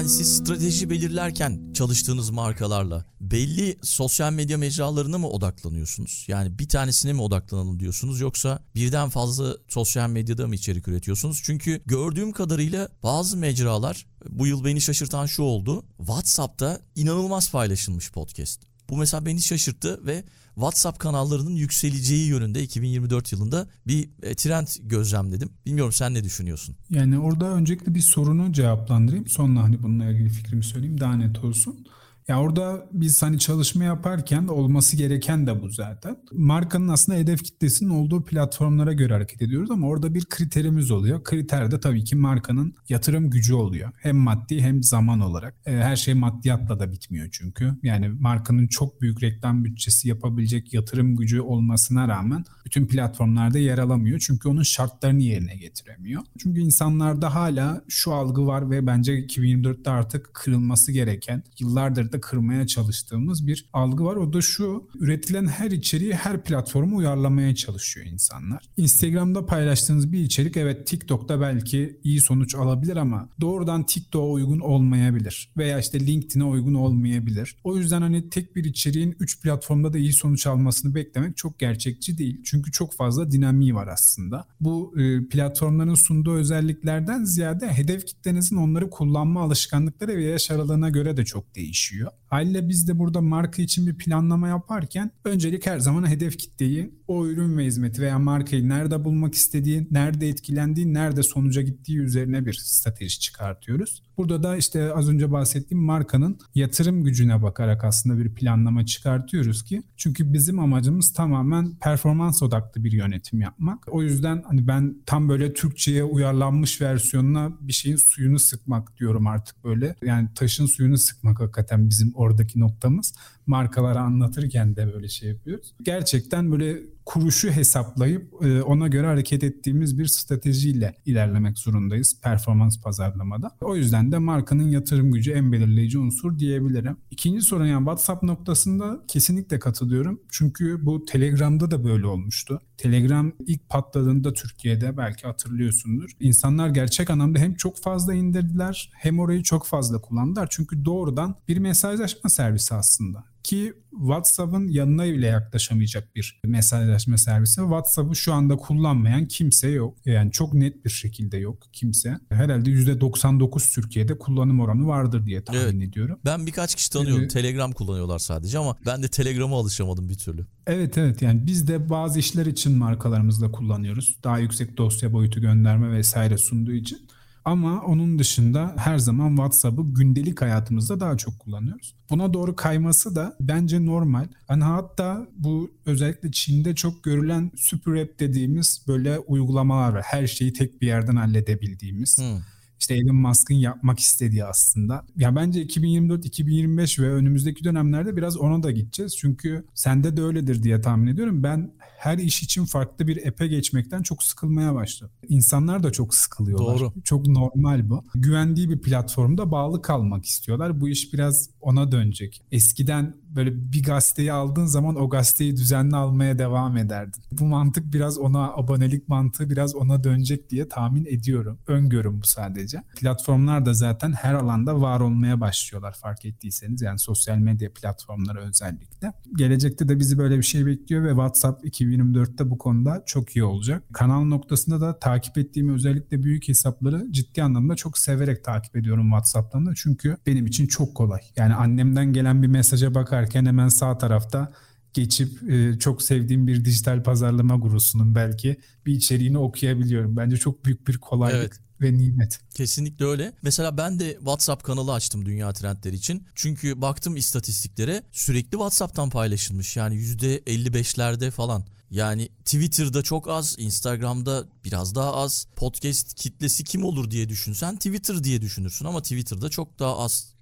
Yani 0.00 0.10
siz 0.10 0.36
strateji 0.36 0.90
belirlerken 0.90 1.72
çalıştığınız 1.72 2.30
markalarla 2.30 3.04
belli 3.20 3.76
sosyal 3.82 4.32
medya 4.32 4.58
mecralarına 4.58 5.18
mı 5.18 5.28
odaklanıyorsunuz? 5.28 6.24
Yani 6.28 6.58
bir 6.58 6.68
tanesine 6.68 7.12
mi 7.12 7.22
odaklanalım 7.22 7.80
diyorsunuz 7.80 8.20
yoksa 8.20 8.62
birden 8.74 9.08
fazla 9.08 9.56
sosyal 9.68 10.10
medyada 10.10 10.46
mı 10.46 10.54
içerik 10.54 10.88
üretiyorsunuz? 10.88 11.40
Çünkü 11.44 11.82
gördüğüm 11.86 12.32
kadarıyla 12.32 12.88
bazı 13.02 13.36
mecralar 13.36 14.06
bu 14.28 14.46
yıl 14.46 14.64
beni 14.64 14.80
şaşırtan 14.80 15.26
şu 15.26 15.42
oldu. 15.42 15.84
WhatsApp'ta 15.98 16.80
inanılmaz 16.96 17.50
paylaşılmış 17.50 18.12
podcast. 18.12 18.69
Bu 18.90 18.96
mesela 18.96 19.26
beni 19.26 19.40
şaşırttı 19.40 20.06
ve 20.06 20.24
WhatsApp 20.54 20.98
kanallarının 20.98 21.50
yükseleceği 21.50 22.28
yönünde 22.28 22.62
2024 22.62 23.32
yılında 23.32 23.68
bir 23.86 24.08
e, 24.22 24.34
trend 24.34 24.66
gözlemledim. 24.82 25.50
Bilmiyorum 25.66 25.92
sen 25.92 26.14
ne 26.14 26.24
düşünüyorsun? 26.24 26.76
Yani 26.90 27.18
orada 27.18 27.48
öncelikle 27.48 27.94
bir 27.94 28.00
sorunu 28.00 28.52
cevaplandırayım. 28.52 29.28
Sonra 29.28 29.62
hani 29.62 29.82
bununla 29.82 30.10
ilgili 30.10 30.28
fikrimi 30.28 30.64
söyleyeyim 30.64 31.00
daha 31.00 31.16
net 31.16 31.44
olsun. 31.44 31.86
Ya 32.30 32.40
orada 32.40 32.88
biz 32.92 33.22
hani 33.22 33.38
çalışma 33.38 33.84
yaparken 33.84 34.46
olması 34.46 34.96
gereken 34.96 35.46
de 35.46 35.62
bu 35.62 35.68
zaten. 35.68 36.16
Markanın 36.32 36.88
aslında 36.88 37.18
hedef 37.18 37.44
kitlesinin 37.44 37.90
olduğu 37.90 38.24
platformlara 38.24 38.92
göre 38.92 39.12
hareket 39.12 39.42
ediyoruz 39.42 39.70
ama 39.70 39.86
orada 39.86 40.14
bir 40.14 40.24
kriterimiz 40.24 40.90
oluyor. 40.90 41.24
Kriter 41.24 41.70
de 41.70 41.80
tabii 41.80 42.04
ki 42.04 42.16
markanın 42.16 42.74
yatırım 42.88 43.30
gücü 43.30 43.54
oluyor. 43.54 43.90
Hem 43.98 44.16
maddi 44.16 44.60
hem 44.60 44.82
zaman 44.82 45.20
olarak. 45.20 45.54
E, 45.66 45.72
her 45.72 45.96
şey 45.96 46.14
maddiyatla 46.14 46.80
da 46.80 46.92
bitmiyor 46.92 47.28
çünkü. 47.32 47.76
Yani 47.82 48.08
markanın 48.08 48.66
çok 48.66 49.00
büyük 49.00 49.22
reklam 49.22 49.64
bütçesi 49.64 50.08
yapabilecek 50.08 50.74
yatırım 50.74 51.16
gücü 51.16 51.40
olmasına 51.40 52.08
rağmen 52.08 52.44
bütün 52.64 52.86
platformlarda 52.86 53.58
yer 53.58 53.78
alamıyor. 53.78 54.18
Çünkü 54.18 54.48
onun 54.48 54.62
şartlarını 54.62 55.22
yerine 55.22 55.56
getiremiyor. 55.56 56.22
Çünkü 56.38 56.60
insanlarda 56.60 57.34
hala 57.34 57.82
şu 57.88 58.12
algı 58.12 58.46
var 58.46 58.70
ve 58.70 58.86
bence 58.86 59.26
2024'te 59.26 59.90
artık 59.90 60.34
kırılması 60.34 60.92
gereken, 60.92 61.42
yıllardır 61.60 62.12
da 62.12 62.19
kırmaya 62.20 62.66
çalıştığımız 62.66 63.46
bir 63.46 63.68
algı 63.72 64.04
var. 64.04 64.16
O 64.16 64.32
da 64.32 64.40
şu, 64.40 64.88
üretilen 64.94 65.46
her 65.46 65.70
içeriği 65.70 66.14
her 66.14 66.42
platforma 66.42 66.96
uyarlamaya 66.96 67.54
çalışıyor 67.54 68.06
insanlar. 68.06 68.68
Instagram'da 68.76 69.46
paylaştığınız 69.46 70.12
bir 70.12 70.18
içerik 70.18 70.56
evet 70.56 70.86
TikTok'ta 70.86 71.40
belki 71.40 72.00
iyi 72.04 72.20
sonuç 72.20 72.54
alabilir 72.54 72.96
ama 72.96 73.28
doğrudan 73.40 73.86
TikTok'a 73.86 74.26
uygun 74.26 74.60
olmayabilir. 74.60 75.52
Veya 75.56 75.78
işte 75.78 76.06
LinkedIn'e 76.06 76.44
uygun 76.44 76.74
olmayabilir. 76.74 77.56
O 77.64 77.76
yüzden 77.76 78.02
hani 78.02 78.30
tek 78.30 78.56
bir 78.56 78.64
içeriğin 78.64 79.16
3 79.20 79.42
platformda 79.42 79.92
da 79.92 79.98
iyi 79.98 80.12
sonuç 80.12 80.46
almasını 80.46 80.94
beklemek 80.94 81.36
çok 81.36 81.58
gerçekçi 81.58 82.18
değil. 82.18 82.40
Çünkü 82.44 82.72
çok 82.72 82.94
fazla 82.94 83.30
dinamiği 83.30 83.74
var 83.74 83.88
aslında. 83.88 84.44
Bu 84.60 84.94
e, 85.00 85.28
platformların 85.28 85.94
sunduğu 85.94 86.34
özelliklerden 86.34 87.24
ziyade 87.24 87.68
hedef 87.68 88.06
kitlenizin 88.06 88.56
onları 88.56 88.90
kullanma 88.90 89.42
alışkanlıkları 89.42 90.16
ve 90.16 90.24
yaş 90.24 90.50
aralığına 90.50 90.88
göre 90.88 91.16
de 91.16 91.24
çok 91.24 91.54
değişiyor. 91.54 92.09
Haliyle 92.26 92.68
biz 92.68 92.88
de 92.88 92.98
burada 92.98 93.20
marka 93.20 93.62
için 93.62 93.86
bir 93.86 93.98
planlama 93.98 94.48
yaparken 94.48 95.10
öncelik 95.24 95.66
her 95.66 95.78
zaman 95.78 96.08
hedef 96.10 96.38
kitleyi, 96.38 96.94
o 97.08 97.26
ürün 97.26 97.58
ve 97.58 97.64
hizmeti 97.64 98.02
veya 98.02 98.18
markayı 98.18 98.68
nerede 98.68 99.04
bulmak 99.04 99.34
istediği, 99.34 99.88
nerede 99.90 100.28
etkilendiği, 100.28 100.94
nerede 100.94 101.22
sonuca 101.22 101.62
gittiği 101.62 101.98
üzerine 101.98 102.46
bir 102.46 102.52
strateji 102.52 103.20
çıkartıyoruz. 103.20 104.02
Burada 104.20 104.42
da 104.42 104.56
işte 104.56 104.92
az 104.94 105.08
önce 105.08 105.32
bahsettiğim 105.32 105.84
markanın 105.84 106.38
yatırım 106.54 107.04
gücüne 107.04 107.42
bakarak 107.42 107.84
aslında 107.84 108.18
bir 108.18 108.34
planlama 108.34 108.86
çıkartıyoruz 108.86 109.64
ki 109.64 109.82
çünkü 109.96 110.32
bizim 110.32 110.58
amacımız 110.58 111.12
tamamen 111.12 111.74
performans 111.74 112.42
odaklı 112.42 112.84
bir 112.84 112.92
yönetim 112.92 113.40
yapmak. 113.40 113.88
O 113.88 114.02
yüzden 114.02 114.44
hani 114.46 114.68
ben 114.68 114.96
tam 115.06 115.28
böyle 115.28 115.54
Türkçe'ye 115.54 116.04
uyarlanmış 116.04 116.80
versiyonuna 116.80 117.52
bir 117.60 117.72
şeyin 117.72 117.96
suyunu 117.96 118.38
sıkmak 118.38 118.96
diyorum 118.98 119.26
artık 119.26 119.64
böyle. 119.64 119.94
Yani 120.02 120.28
taşın 120.34 120.66
suyunu 120.66 120.98
sıkmak 120.98 121.40
hakikaten 121.40 121.88
bizim 121.88 122.12
oradaki 122.14 122.60
noktamız. 122.60 123.14
Markaları 123.50 124.00
anlatırken 124.00 124.76
de 124.76 124.92
böyle 124.94 125.08
şey 125.08 125.28
yapıyoruz. 125.28 125.74
Gerçekten 125.82 126.52
böyle 126.52 126.78
kuruşu 127.10 127.50
hesaplayıp 127.50 128.44
e, 128.44 128.62
ona 128.62 128.88
göre 128.88 129.06
hareket 129.06 129.44
ettiğimiz 129.44 129.98
bir 129.98 130.06
stratejiyle 130.06 130.94
ilerlemek 131.06 131.58
zorundayız 131.58 132.20
performans 132.22 132.80
pazarlamada. 132.80 133.50
O 133.60 133.76
yüzden 133.76 134.12
de 134.12 134.18
markanın 134.18 134.68
yatırım 134.68 135.12
gücü 135.12 135.32
en 135.32 135.52
belirleyici 135.52 135.98
unsur 135.98 136.38
diyebilirim. 136.38 136.96
İkinci 137.10 137.42
sorun 137.42 137.66
yani 137.66 137.80
WhatsApp 137.80 138.22
noktasında 138.22 139.00
kesinlikle 139.08 139.58
katılıyorum. 139.58 140.20
Çünkü 140.30 140.86
bu 140.86 141.04
Telegram'da 141.04 141.70
da 141.70 141.84
böyle 141.84 142.06
olmuştu. 142.06 142.60
Telegram 142.76 143.32
ilk 143.46 143.68
patladığında 143.68 144.32
Türkiye'de 144.32 144.96
belki 144.96 145.26
hatırlıyorsundur. 145.26 146.10
İnsanlar 146.20 146.68
gerçek 146.68 147.10
anlamda 147.10 147.38
hem 147.38 147.54
çok 147.54 147.78
fazla 147.78 148.14
indirdiler 148.14 148.90
hem 148.94 149.18
orayı 149.18 149.42
çok 149.42 149.66
fazla 149.66 150.00
kullandılar. 150.00 150.46
Çünkü 150.50 150.84
doğrudan 150.84 151.34
bir 151.48 151.58
mesajlaşma 151.58 152.30
servisi 152.30 152.74
aslında 152.74 153.24
ki 153.44 153.74
WhatsApp'ın 153.90 154.68
yanına 154.68 155.04
bile 155.04 155.26
yaklaşamayacak 155.26 156.16
bir 156.16 156.40
mesajlaşma 156.44 157.18
servisi. 157.18 157.60
WhatsApp'ı 157.60 158.16
şu 158.16 158.32
anda 158.32 158.56
kullanmayan 158.56 159.28
kimse 159.28 159.68
yok. 159.68 159.98
Yani 160.04 160.32
çok 160.32 160.54
net 160.54 160.84
bir 160.84 160.90
şekilde 160.90 161.36
yok 161.36 161.62
kimse. 161.72 162.18
Herhalde 162.28 162.70
%99 162.70 163.74
Türkiye'de 163.74 164.18
kullanım 164.18 164.60
oranı 164.60 164.86
vardır 164.86 165.26
diye 165.26 165.44
tahmin 165.44 165.60
evet. 165.60 165.88
ediyorum. 165.88 166.18
Ben 166.24 166.46
birkaç 166.46 166.74
kişi 166.74 166.90
tanıyorum. 166.90 167.24
Ee, 167.24 167.28
Telegram 167.28 167.72
kullanıyorlar 167.72 168.18
sadece 168.18 168.58
ama 168.58 168.76
ben 168.86 169.02
de 169.02 169.08
Telegram'a 169.08 169.56
alışamadım 169.56 170.08
bir 170.08 170.18
türlü. 170.18 170.46
Evet 170.66 170.98
evet 170.98 171.22
yani 171.22 171.46
biz 171.46 171.68
de 171.68 171.90
bazı 171.90 172.18
işler 172.18 172.46
için 172.46 172.78
markalarımızda 172.78 173.50
kullanıyoruz. 173.50 174.16
Daha 174.24 174.38
yüksek 174.38 174.76
dosya 174.76 175.12
boyutu 175.12 175.40
gönderme 175.40 175.92
vesaire 175.92 176.38
sunduğu 176.38 176.72
için. 176.72 176.98
Ama 177.44 177.80
onun 177.80 178.18
dışında 178.18 178.74
her 178.76 178.98
zaman 178.98 179.28
WhatsApp'ı 179.28 179.82
gündelik 179.82 180.42
hayatımızda 180.42 181.00
daha 181.00 181.16
çok 181.16 181.38
kullanıyoruz. 181.38 181.94
Buna 182.10 182.34
doğru 182.34 182.56
kayması 182.56 183.16
da 183.16 183.36
bence 183.40 183.86
normal. 183.86 184.28
Hani 184.48 184.64
hatta 184.64 185.26
bu 185.36 185.70
özellikle 185.86 186.32
Çin'de 186.32 186.74
çok 186.74 187.04
görülen 187.04 187.50
super 187.56 188.02
app 188.02 188.20
dediğimiz 188.20 188.84
böyle 188.88 189.18
uygulamalar 189.18 189.92
var. 189.92 190.02
Her 190.06 190.26
şeyi 190.26 190.52
tek 190.52 190.82
bir 190.82 190.86
yerden 190.86 191.16
halledebildiğimiz. 191.16 192.18
Hmm 192.18 192.40
işte 192.80 192.94
Elon 192.94 193.16
Musk'ın 193.16 193.54
yapmak 193.54 193.98
istediği 193.98 194.44
aslında. 194.44 195.06
Ya 195.16 195.36
bence 195.36 195.62
2024, 195.62 196.26
2025 196.26 196.98
ve 196.98 197.12
önümüzdeki 197.12 197.64
dönemlerde 197.64 198.16
biraz 198.16 198.36
ona 198.36 198.62
da 198.62 198.70
gideceğiz. 198.70 199.16
Çünkü 199.16 199.64
sende 199.74 200.16
de 200.16 200.22
öyledir 200.22 200.62
diye 200.62 200.80
tahmin 200.80 201.06
ediyorum. 201.06 201.42
Ben 201.42 201.72
her 201.98 202.18
iş 202.18 202.42
için 202.42 202.64
farklı 202.64 203.06
bir 203.06 203.26
app'e 203.26 203.46
geçmekten 203.46 204.02
çok 204.02 204.22
sıkılmaya 204.22 204.74
başladım. 204.74 205.14
İnsanlar 205.28 205.82
da 205.82 205.92
çok 205.92 206.14
sıkılıyorlar. 206.14 206.78
Doğru. 206.80 206.92
Çok 207.04 207.26
normal 207.26 207.90
bu. 207.90 208.04
Güvendiği 208.14 208.70
bir 208.70 208.80
platformda 208.80 209.50
bağlı 209.50 209.82
kalmak 209.82 210.24
istiyorlar. 210.24 210.80
Bu 210.80 210.88
iş 210.88 211.12
biraz 211.12 211.50
ona 211.60 211.92
dönecek. 211.92 212.42
Eskiden 212.52 213.16
böyle 213.36 213.72
bir 213.72 213.82
gazeteyi 213.82 214.32
aldığın 214.32 214.66
zaman 214.66 214.96
o 214.96 215.08
gazeteyi 215.08 215.56
düzenli 215.56 215.96
almaya 215.96 216.38
devam 216.38 216.76
ederdin. 216.76 217.22
Bu 217.32 217.44
mantık 217.44 217.92
biraz 217.92 218.18
ona 218.18 218.52
abonelik 218.52 219.08
mantığı 219.08 219.50
biraz 219.50 219.74
ona 219.74 220.04
dönecek 220.04 220.50
diye 220.50 220.68
tahmin 220.68 221.04
ediyorum. 221.04 221.58
Öngörüm 221.66 222.20
bu 222.22 222.26
sadece. 222.26 222.82
Platformlar 222.96 223.66
da 223.66 223.74
zaten 223.74 224.12
her 224.12 224.34
alanda 224.34 224.80
var 224.80 225.00
olmaya 225.00 225.40
başlıyorlar 225.40 225.92
fark 225.92 226.24
ettiyseniz. 226.24 226.82
Yani 226.82 226.98
sosyal 226.98 227.36
medya 227.36 227.72
platformları 227.72 228.40
özellikle. 228.40 229.12
Gelecekte 229.36 229.88
de 229.88 229.98
bizi 229.98 230.18
böyle 230.18 230.38
bir 230.38 230.42
şey 230.42 230.66
bekliyor 230.66 231.04
ve 231.04 231.10
WhatsApp 231.10 231.64
2024'te 231.64 232.50
bu 232.50 232.58
konuda 232.58 233.02
çok 233.06 233.36
iyi 233.36 233.44
olacak. 233.44 233.82
Kanal 233.92 234.24
noktasında 234.24 234.80
da 234.80 234.98
takip 234.98 235.38
ettiğim 235.38 235.74
özellikle 235.74 236.22
büyük 236.22 236.48
hesapları 236.48 237.06
ciddi 237.10 237.42
anlamda 237.42 237.76
çok 237.76 237.98
severek 237.98 238.44
takip 238.44 238.76
ediyorum 238.76 239.10
WhatsApp'tan 239.10 239.66
da. 239.66 239.72
Çünkü 239.76 240.16
benim 240.26 240.46
için 240.46 240.66
çok 240.66 240.94
kolay. 240.94 241.20
Yani 241.36 241.54
annemden 241.54 242.12
gelen 242.12 242.42
bir 242.42 242.48
mesaja 242.48 242.94
bakar 242.94 243.19
bakarken 243.20 243.46
hemen 243.46 243.68
sağ 243.68 243.98
tarafta 243.98 244.52
geçip 244.94 245.50
e, 245.50 245.78
çok 245.78 246.02
sevdiğim 246.02 246.46
bir 246.46 246.64
dijital 246.64 247.02
pazarlama 247.02 247.56
gurusunun 247.56 248.14
belki 248.14 248.56
bir 248.86 248.94
içeriğini 248.94 249.38
okuyabiliyorum. 249.38 250.16
Bence 250.16 250.36
çok 250.36 250.64
büyük 250.64 250.88
bir 250.88 250.98
kolaylık. 250.98 251.38
Evet 251.40 251.60
ve 251.80 251.98
nimet. 251.98 252.40
Kesinlikle 252.54 253.04
öyle. 253.04 253.32
Mesela 253.42 253.76
ben 253.76 254.00
de 254.00 254.12
WhatsApp 254.12 254.64
kanalı 254.64 254.92
açtım 254.92 255.26
Dünya 255.26 255.52
Trendleri 255.52 255.96
için. 255.96 256.26
Çünkü 256.34 256.80
baktım 256.80 257.16
istatistiklere 257.16 258.02
sürekli 258.12 258.50
WhatsApp'tan 258.50 259.10
paylaşılmış. 259.10 259.76
Yani 259.76 259.94
%55'lerde 259.94 261.30
falan. 261.30 261.64
Yani 261.90 262.28
Twitter'da 262.44 263.02
çok 263.02 263.28
az, 263.28 263.56
Instagram'da 263.58 264.44
biraz 264.64 264.94
daha 264.94 265.14
az. 265.14 265.46
Podcast 265.56 266.14
kitlesi 266.14 266.64
kim 266.64 266.84
olur 266.84 267.10
diye 267.10 267.28
düşünsen 267.28 267.76
Twitter 267.76 268.24
diye 268.24 268.40
düşünürsün 268.40 268.84
ama 268.84 269.02
Twitter'da 269.02 269.48
çok 269.48 269.78
daha 269.78 269.98
az 269.98 270.34